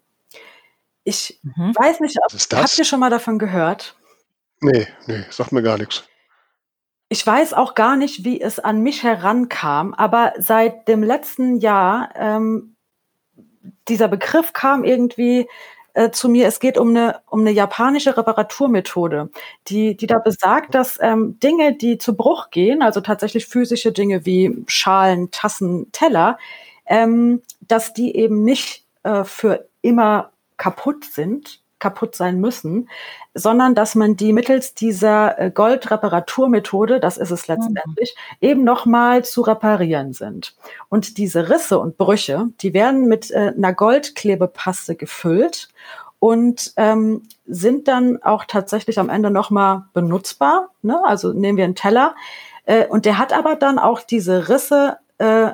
[1.04, 1.74] Ich mhm.
[1.76, 3.96] weiß nicht, ob, habt ihr schon mal davon gehört?
[4.60, 6.04] Nee, nee, sagt mir gar nichts.
[7.10, 12.10] Ich weiß auch gar nicht, wie es an mich herankam, aber seit dem letzten Jahr,
[12.16, 12.76] ähm,
[13.88, 15.48] dieser Begriff kam irgendwie
[15.94, 19.30] äh, zu mir, es geht um eine, um eine japanische Reparaturmethode,
[19.68, 24.26] die, die da besagt, dass ähm, Dinge, die zu Bruch gehen, also tatsächlich physische Dinge
[24.26, 26.38] wie Schalen, Tassen, Teller,
[26.88, 32.90] ähm, dass die eben nicht äh, für immer kaputt sind, kaputt sein müssen,
[33.34, 38.48] sondern dass man die mittels dieser äh, Goldreparaturmethode, das ist es letztendlich, mhm.
[38.48, 40.56] eben nochmal zu reparieren sind.
[40.90, 45.70] Und diese Risse und Brüche, die werden mit äh, einer Goldklebepaste gefüllt
[46.20, 50.70] und ähm, sind dann auch tatsächlich am Ende nochmal benutzbar.
[50.82, 51.00] Ne?
[51.06, 52.16] Also nehmen wir einen Teller
[52.66, 55.52] äh, und der hat aber dann auch diese Risse äh,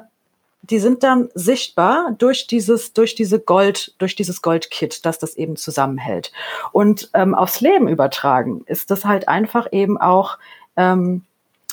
[0.64, 5.58] die sind dann sichtbar durch dieses, durch diese Gold, durch dieses Goldkit, das das eben
[5.58, 6.32] zusammenhält.
[6.72, 10.38] Und ähm, aufs Leben übertragen ist das halt einfach eben auch
[10.78, 11.24] ähm,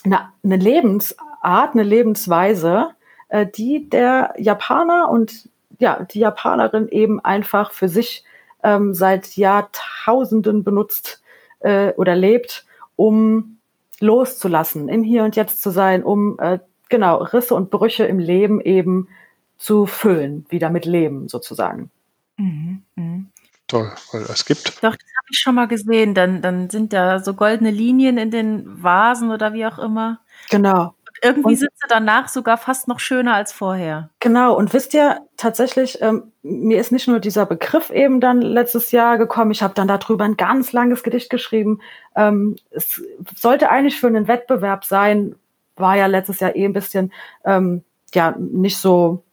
[0.04, 2.88] eine, eine Lebensart, eine Lebensweise,
[3.28, 8.24] äh, die der Japaner und ja, die Japanerin eben einfach für sich
[8.64, 11.22] ähm, seit Jahrtausenden benutzt
[11.60, 12.66] äh, oder lebt,
[12.96, 13.58] um
[14.00, 16.58] loszulassen, im Hier und Jetzt zu sein, um äh,
[16.90, 19.08] genau, Risse und Brüche im Leben eben
[19.56, 21.90] zu füllen, wieder mit Leben sozusagen.
[22.36, 23.24] Mhm, mh.
[23.70, 24.82] Toll, weil es gibt.
[24.82, 26.14] Doch, das habe ich schon mal gesehen.
[26.14, 30.18] Dann, dann sind da so goldene Linien in den Vasen oder wie auch immer.
[30.50, 30.94] Genau.
[31.06, 34.10] Und irgendwie und, sind sie danach sogar fast noch schöner als vorher.
[34.18, 38.90] Genau, und wisst ihr, tatsächlich, ähm, mir ist nicht nur dieser Begriff eben dann letztes
[38.90, 41.80] Jahr gekommen, ich habe dann darüber ein ganz langes Gedicht geschrieben.
[42.16, 43.00] Ähm, es
[43.36, 45.36] sollte eigentlich für einen Wettbewerb sein,
[45.80, 47.12] war ja letztes Jahr eh ein bisschen
[47.44, 49.24] ähm, ja nicht so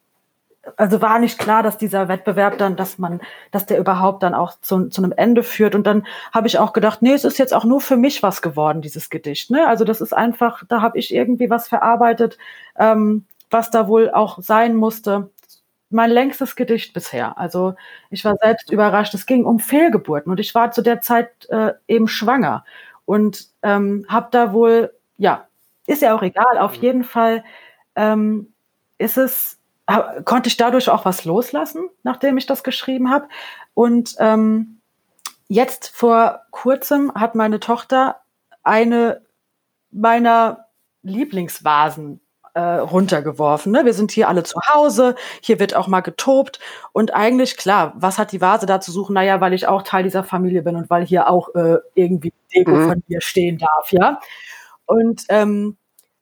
[0.76, 3.22] also war nicht klar, dass dieser Wettbewerb dann, dass man,
[3.52, 5.76] dass der überhaupt dann auch zu, zu einem Ende führt.
[5.76, 8.41] Und dann habe ich auch gedacht, nee, es ist jetzt auch nur für mich was
[8.41, 9.50] geworden, dieses Gedicht.
[9.50, 9.66] Ne?
[9.68, 12.38] Also das ist einfach, da habe ich irgendwie was verarbeitet,
[12.78, 15.30] ähm, was da wohl auch sein musste.
[15.89, 17.38] Mein längstes Gedicht bisher.
[17.38, 17.76] Also
[18.10, 19.14] ich war selbst überrascht.
[19.14, 22.66] Es ging um Fehlgeburten und ich war zu der Zeit äh, eben schwanger
[23.06, 25.47] und ähm, habe da wohl ja
[25.88, 26.60] ist ja auch egal.
[26.60, 27.44] Auf jeden Fall
[27.96, 28.54] ähm,
[29.00, 29.58] ist es,
[30.26, 33.28] konnte ich dadurch auch was loslassen, nachdem ich das geschrieben habe.
[33.74, 34.82] Und ähm,
[35.48, 38.18] jetzt vor kurzem hat meine Tochter
[38.64, 39.22] eine
[39.90, 40.66] meiner
[41.04, 42.20] Lieblingsvasen
[42.54, 43.72] äh, runtergeworfen.
[43.72, 43.86] Ne?
[43.86, 46.60] Wir sind hier alle zu Hause, hier wird auch mal getobt.
[46.92, 49.14] Und eigentlich, klar, was hat die Vase da zu suchen?
[49.14, 52.72] Naja, weil ich auch Teil dieser Familie bin und weil hier auch äh, irgendwie Deko
[52.72, 52.90] mhm.
[52.90, 54.20] von mir stehen darf, ja.
[54.88, 55.78] Und ähm,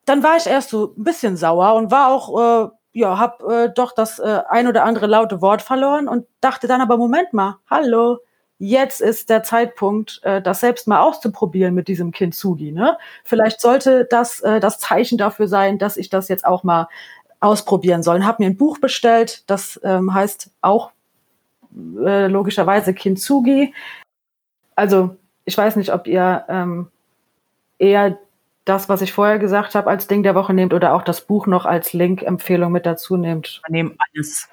[0.06, 3.70] dann war ich erst so ein bisschen sauer und war auch, äh, ja, hab äh,
[3.70, 7.58] doch das äh, ein oder andere laute Wort verloren und dachte dann aber, Moment mal,
[7.70, 8.20] hallo,
[8.58, 12.72] jetzt ist der Zeitpunkt, äh, das selbst mal auszuprobieren mit diesem Kintsugi.
[12.72, 12.98] Ne?
[13.24, 16.88] Vielleicht sollte das äh, das Zeichen dafür sein, dass ich das jetzt auch mal
[17.40, 18.24] ausprobieren soll.
[18.26, 20.92] Hab mir ein Buch bestellt, das ähm, heißt auch
[22.06, 23.74] äh, logischerweise Kintsugi.
[24.76, 26.88] Also ich weiß nicht, ob ihr ähm,
[27.78, 28.18] eher
[28.66, 31.48] das, was ich vorher gesagt habe, als Ding der Woche nehmt oder auch das Buch
[31.48, 33.62] noch als Link-Empfehlung mit dazu nehmt.
[33.68, 34.50] Wir nehmen alles.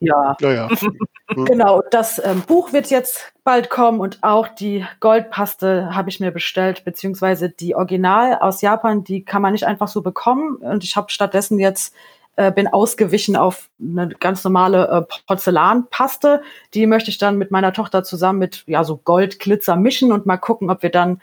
[0.00, 0.36] Ja.
[0.40, 0.68] Naja.
[0.68, 0.98] Hm.
[1.46, 6.30] Genau, das ähm, Buch wird jetzt bald kommen und auch die Goldpaste habe ich mir
[6.30, 10.56] bestellt, beziehungsweise die Original aus Japan, die kann man nicht einfach so bekommen.
[10.56, 11.94] Und ich habe stattdessen jetzt
[12.36, 16.42] äh, bin ausgewichen auf eine ganz normale äh, Porzellanpaste.
[16.74, 20.36] Die möchte ich dann mit meiner Tochter zusammen mit ja so Goldglitzer mischen und mal
[20.36, 21.22] gucken, ob wir dann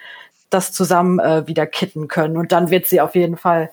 [0.51, 2.37] das zusammen äh, wieder kitten können.
[2.37, 3.71] Und dann wird sie auf jeden Fall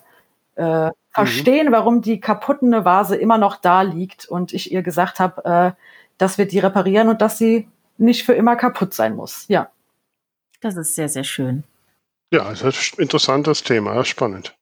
[0.55, 1.73] äh, verstehen, mhm.
[1.73, 5.45] warum die kaputte Vase immer noch da liegt und ich ihr gesagt habe,
[5.77, 5.83] äh,
[6.17, 9.45] dass wir die reparieren und dass sie nicht für immer kaputt sein muss.
[9.49, 9.71] Ja.
[10.61, 11.65] Das ist sehr, sehr schön.
[12.33, 14.57] Ja, das ist ein interessantes Thema, spannend.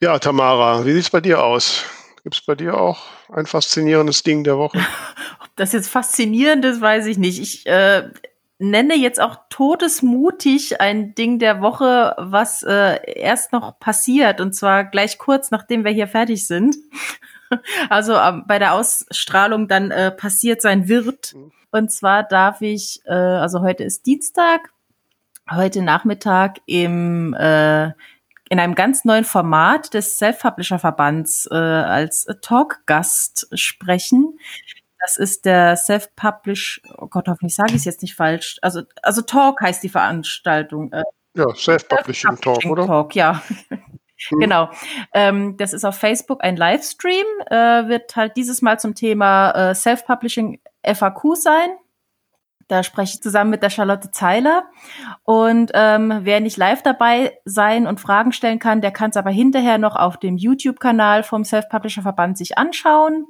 [0.00, 1.84] Ja, Tamara, wie sieht es bei dir aus?
[2.22, 4.78] Gibt es bei dir auch ein faszinierendes Ding der Woche?
[5.40, 7.40] Ob das jetzt faszinierend ist, weiß ich nicht.
[7.40, 8.08] Ich äh,
[8.62, 14.84] nenne jetzt auch todesmutig ein Ding der Woche, was äh, erst noch passiert und zwar
[14.84, 16.76] gleich kurz nachdem wir hier fertig sind.
[17.90, 21.34] Also ähm, bei der Ausstrahlung dann äh, passiert sein wird.
[21.70, 24.70] Und zwar darf ich, äh, also heute ist Dienstag,
[25.50, 27.90] heute Nachmittag im äh,
[28.48, 34.38] in einem ganz neuen Format des Self-Publisher-Verbands äh, als Talkgast sprechen.
[35.02, 38.58] Das ist der Self-Publish, oh Gott, hoffentlich sage ich es jetzt nicht falsch.
[38.62, 40.92] Also, also Talk heißt die Veranstaltung.
[40.92, 41.02] Äh,
[41.36, 42.86] ja, Self-Publishing Talk, oder?
[42.86, 43.42] Talk, ja.
[44.28, 44.38] Hm.
[44.38, 44.70] Genau.
[45.12, 49.74] Ähm, das ist auf Facebook ein Livestream, äh, wird halt dieses Mal zum Thema äh,
[49.74, 51.70] Self-Publishing FAQ sein.
[52.68, 54.64] Da spreche ich zusammen mit der Charlotte Zeiler.
[55.24, 59.30] Und ähm, wer nicht live dabei sein und Fragen stellen kann, der kann es aber
[59.30, 63.26] hinterher noch auf dem YouTube-Kanal vom Self-Publisher-Verband sich anschauen.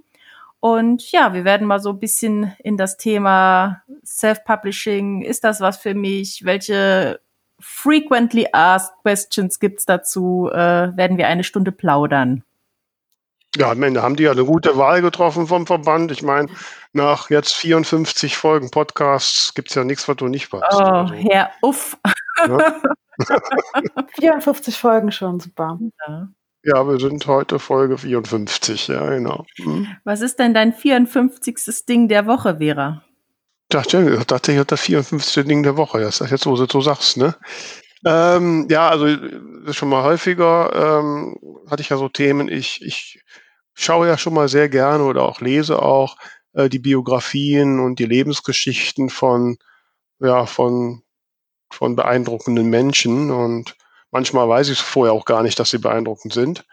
[0.65, 5.23] Und ja, wir werden mal so ein bisschen in das Thema Self-Publishing.
[5.23, 6.45] Ist das was für mich?
[6.45, 7.21] Welche
[7.59, 10.49] frequently asked questions gibt's dazu?
[10.53, 12.45] Äh, werden wir eine Stunde plaudern.
[13.57, 16.13] Ja, am Ende haben die ja eine gute Wahl getroffen vom Verband.
[16.13, 16.49] Ich meine,
[16.93, 20.63] nach jetzt 54 Folgen Podcasts gibt's ja nichts, was du nicht weißt.
[20.75, 21.15] Oh, also.
[21.15, 21.99] Herr Uff.
[22.39, 22.81] Ja?
[24.15, 25.81] 54 Folgen schon, super.
[26.07, 26.29] Ja.
[26.65, 29.45] Ja, wir sind heute Folge 54, ja, genau.
[29.57, 29.89] Hm.
[30.05, 31.87] Was ist denn dein 54.
[31.89, 33.05] Ding der Woche, Vera?
[33.69, 35.45] Dachte, ich dachte, ich hatte das 54.
[35.47, 36.01] Ding der Woche.
[36.01, 37.35] Das ist jetzt, wo du so sagst, ne?
[38.05, 39.07] Ähm, ja, also
[39.73, 41.37] schon mal häufiger ähm,
[41.69, 42.49] hatte ich ja so Themen.
[42.49, 43.23] Ich, ich
[43.75, 46.17] schaue ja schon mal sehr gerne oder auch lese auch
[46.53, 49.57] äh, die Biografien und die Lebensgeschichten von
[50.21, 51.03] ja von
[51.71, 53.77] von beeindruckenden Menschen und
[54.13, 56.65] Manchmal weiß ich vorher auch gar nicht, dass sie beeindruckend sind.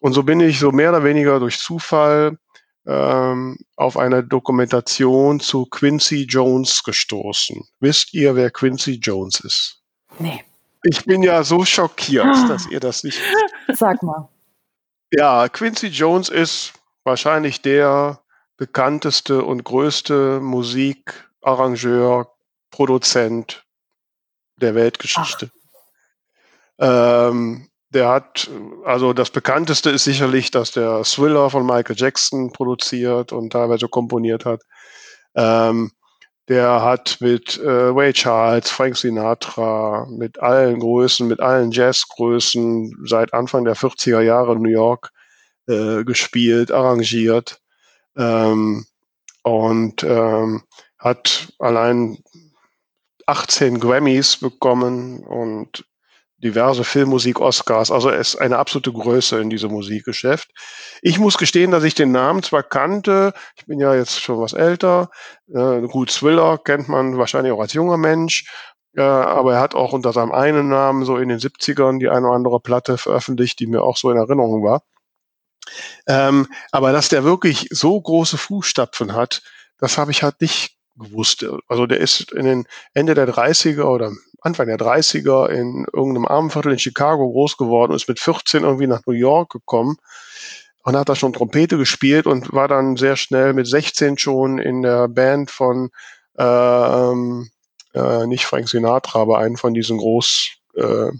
[0.00, 2.38] Und so bin ich so mehr oder weniger durch Zufall
[2.86, 7.66] ähm, auf eine Dokumentation zu Quincy Jones gestoßen.
[7.80, 9.80] Wisst ihr, wer Quincy Jones ist?
[10.18, 10.44] Nee.
[10.82, 13.18] Ich bin ja so schockiert, dass ihr das nicht.
[13.72, 14.28] Sag mal.
[15.10, 16.74] Ja, Quincy Jones ist
[17.04, 18.20] wahrscheinlich der
[18.58, 22.30] bekannteste und größte Musikarrangeur,
[22.70, 23.64] Produzent
[24.56, 25.50] der Weltgeschichte.
[25.50, 25.63] Ach.
[26.78, 28.50] Ähm, der hat,
[28.84, 34.44] also das bekannteste ist sicherlich, dass der Thriller von Michael Jackson produziert und teilweise komponiert
[34.44, 34.62] hat.
[35.36, 35.92] Ähm,
[36.48, 43.32] der hat mit äh, Ray Charles, Frank Sinatra, mit allen Größen, mit allen Jazzgrößen seit
[43.32, 45.10] Anfang der 40er Jahre in New York
[45.68, 47.60] äh, gespielt, arrangiert
[48.16, 48.84] ähm,
[49.42, 50.64] und ähm,
[50.98, 52.18] hat allein
[53.26, 55.86] 18 Grammys bekommen und
[56.44, 57.90] diverse Filmmusik-Oscars.
[57.90, 60.50] Also er ist eine absolute Größe in diesem Musikgeschäft.
[61.02, 64.52] Ich muss gestehen, dass ich den Namen zwar kannte, ich bin ja jetzt schon was
[64.52, 65.10] älter,
[65.52, 68.44] äh, gut, Thriller kennt man wahrscheinlich auch als junger Mensch,
[68.96, 72.26] äh, aber er hat auch unter seinem einen Namen so in den 70ern die eine
[72.26, 74.82] oder andere Platte veröffentlicht, die mir auch so in Erinnerung war.
[76.06, 79.42] Ähm, aber dass der wirklich so große Fußstapfen hat,
[79.78, 81.44] das habe ich halt nicht gewusst.
[81.68, 84.12] Also der ist in den Ende der 30er oder
[84.44, 88.86] Anfang der 30er in irgendeinem Armenviertel in Chicago groß geworden und ist mit 14 irgendwie
[88.86, 89.96] nach New York gekommen
[90.84, 94.82] und hat da schon Trompete gespielt und war dann sehr schnell mit 16 schon in
[94.82, 95.90] der Band von
[96.38, 97.48] ähm,
[97.94, 101.10] äh, nicht Frank Sinatra, aber einen von diesen groß äh,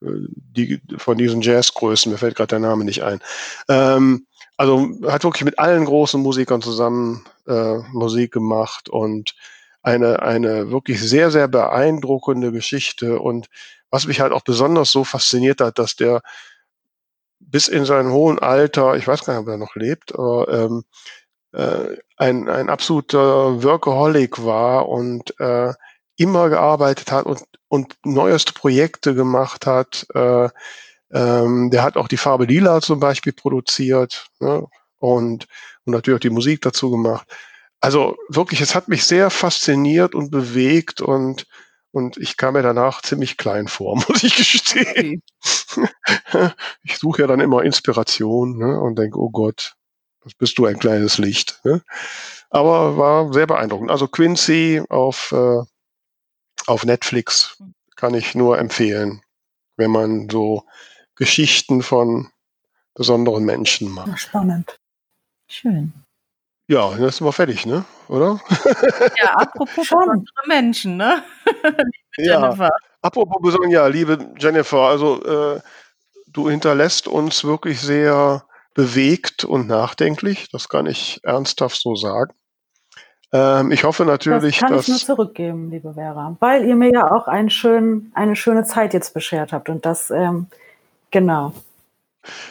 [0.00, 3.20] die, von diesen Jazzgrößen, mir fällt gerade der Name nicht ein.
[3.68, 9.34] Ähm, also hat wirklich mit allen großen Musikern zusammen äh, Musik gemacht und
[9.82, 13.18] eine, eine wirklich sehr, sehr beeindruckende Geschichte.
[13.20, 13.48] Und
[13.90, 16.22] was mich halt auch besonders so fasziniert hat, dass der
[17.40, 20.84] bis in sein hohen Alter, ich weiß gar nicht, ob er noch lebt, aber ähm,
[21.52, 25.72] äh, ein, ein absoluter Workaholic war und äh,
[26.16, 30.06] immer gearbeitet hat und, und neueste Projekte gemacht hat.
[30.14, 30.48] Äh,
[31.12, 34.26] ähm, der hat auch die Farbe Lila zum Beispiel produziert.
[34.38, 34.66] Ne?
[35.02, 35.48] und,
[35.84, 37.26] und natürlich auch die Musik dazu gemacht.
[37.82, 41.48] Also wirklich, es hat mich sehr fasziniert und bewegt und,
[41.90, 45.22] und ich kam mir danach ziemlich klein vor, muss ich gestehen.
[45.74, 45.90] Okay.
[46.84, 49.74] Ich suche ja dann immer Inspiration ne, und denke, oh Gott,
[50.20, 51.60] was bist du ein kleines Licht.
[51.64, 51.82] Ne?
[52.50, 53.90] Aber war sehr beeindruckend.
[53.90, 55.62] Also Quincy auf, äh,
[56.66, 57.60] auf Netflix
[57.96, 59.22] kann ich nur empfehlen,
[59.76, 60.64] wenn man so
[61.16, 62.30] Geschichten von
[62.94, 64.20] besonderen Menschen macht.
[64.20, 64.78] Spannend.
[65.48, 66.01] Schön.
[66.72, 67.84] Ja, dann sind wir fertig, ne?
[68.08, 68.40] Oder?
[69.22, 69.98] Ja, apropos Schon.
[69.98, 71.22] besondere Menschen, ne?
[72.16, 72.40] Ja.
[72.40, 72.70] Jennifer.
[73.02, 75.60] Apropos besonders, ja, liebe Jennifer, also äh,
[76.28, 78.44] du hinterlässt uns wirklich sehr
[78.74, 80.48] bewegt und nachdenklich.
[80.50, 82.32] Das kann ich ernsthaft so sagen.
[83.32, 86.90] Ähm, ich hoffe natürlich, das kann dass ich nur zurückgeben, liebe Vera, weil ihr mir
[86.90, 90.46] ja auch einen schönen, eine schöne Zeit jetzt beschert habt und das, ähm,
[91.10, 91.52] genau.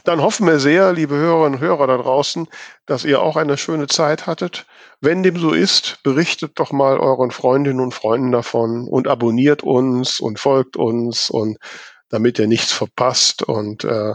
[0.04, 2.48] Dann hoffen wir sehr, liebe Hörerinnen und Hörer da draußen,
[2.86, 4.66] dass ihr auch eine schöne Zeit hattet.
[5.00, 10.20] Wenn dem so ist, berichtet doch mal euren Freundinnen und Freunden davon und abonniert uns
[10.20, 11.58] und folgt uns und
[12.10, 14.14] damit ihr nichts verpasst und äh,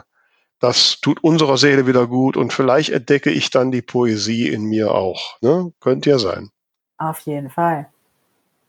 [0.59, 4.94] das tut unserer Seele wieder gut und vielleicht entdecke ich dann die Poesie in mir
[4.94, 5.36] auch.
[5.42, 5.72] Ne?
[5.80, 6.50] Könnte ja sein.
[6.98, 7.88] Auf jeden Fall.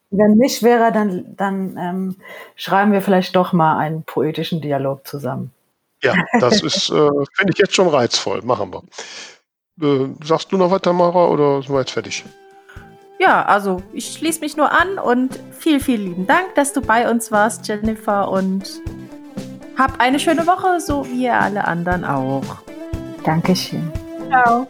[0.09, 2.15] Wenn nicht wäre, dann, dann ähm,
[2.55, 5.51] schreiben wir vielleicht doch mal einen poetischen Dialog zusammen.
[6.03, 8.41] Ja, das ist, äh, finde ich jetzt schon reizvoll.
[8.43, 8.83] Machen wir.
[9.81, 12.23] Äh, sagst du noch weiter, Mara, oder sind wir jetzt fertig?
[13.19, 17.09] Ja, also ich schließe mich nur an und viel, viel lieben Dank, dass du bei
[17.09, 18.81] uns warst, Jennifer, und
[19.77, 22.43] hab eine schöne Woche, so wie ihr alle anderen auch.
[23.23, 23.91] Dankeschön.
[24.29, 24.67] Ciao.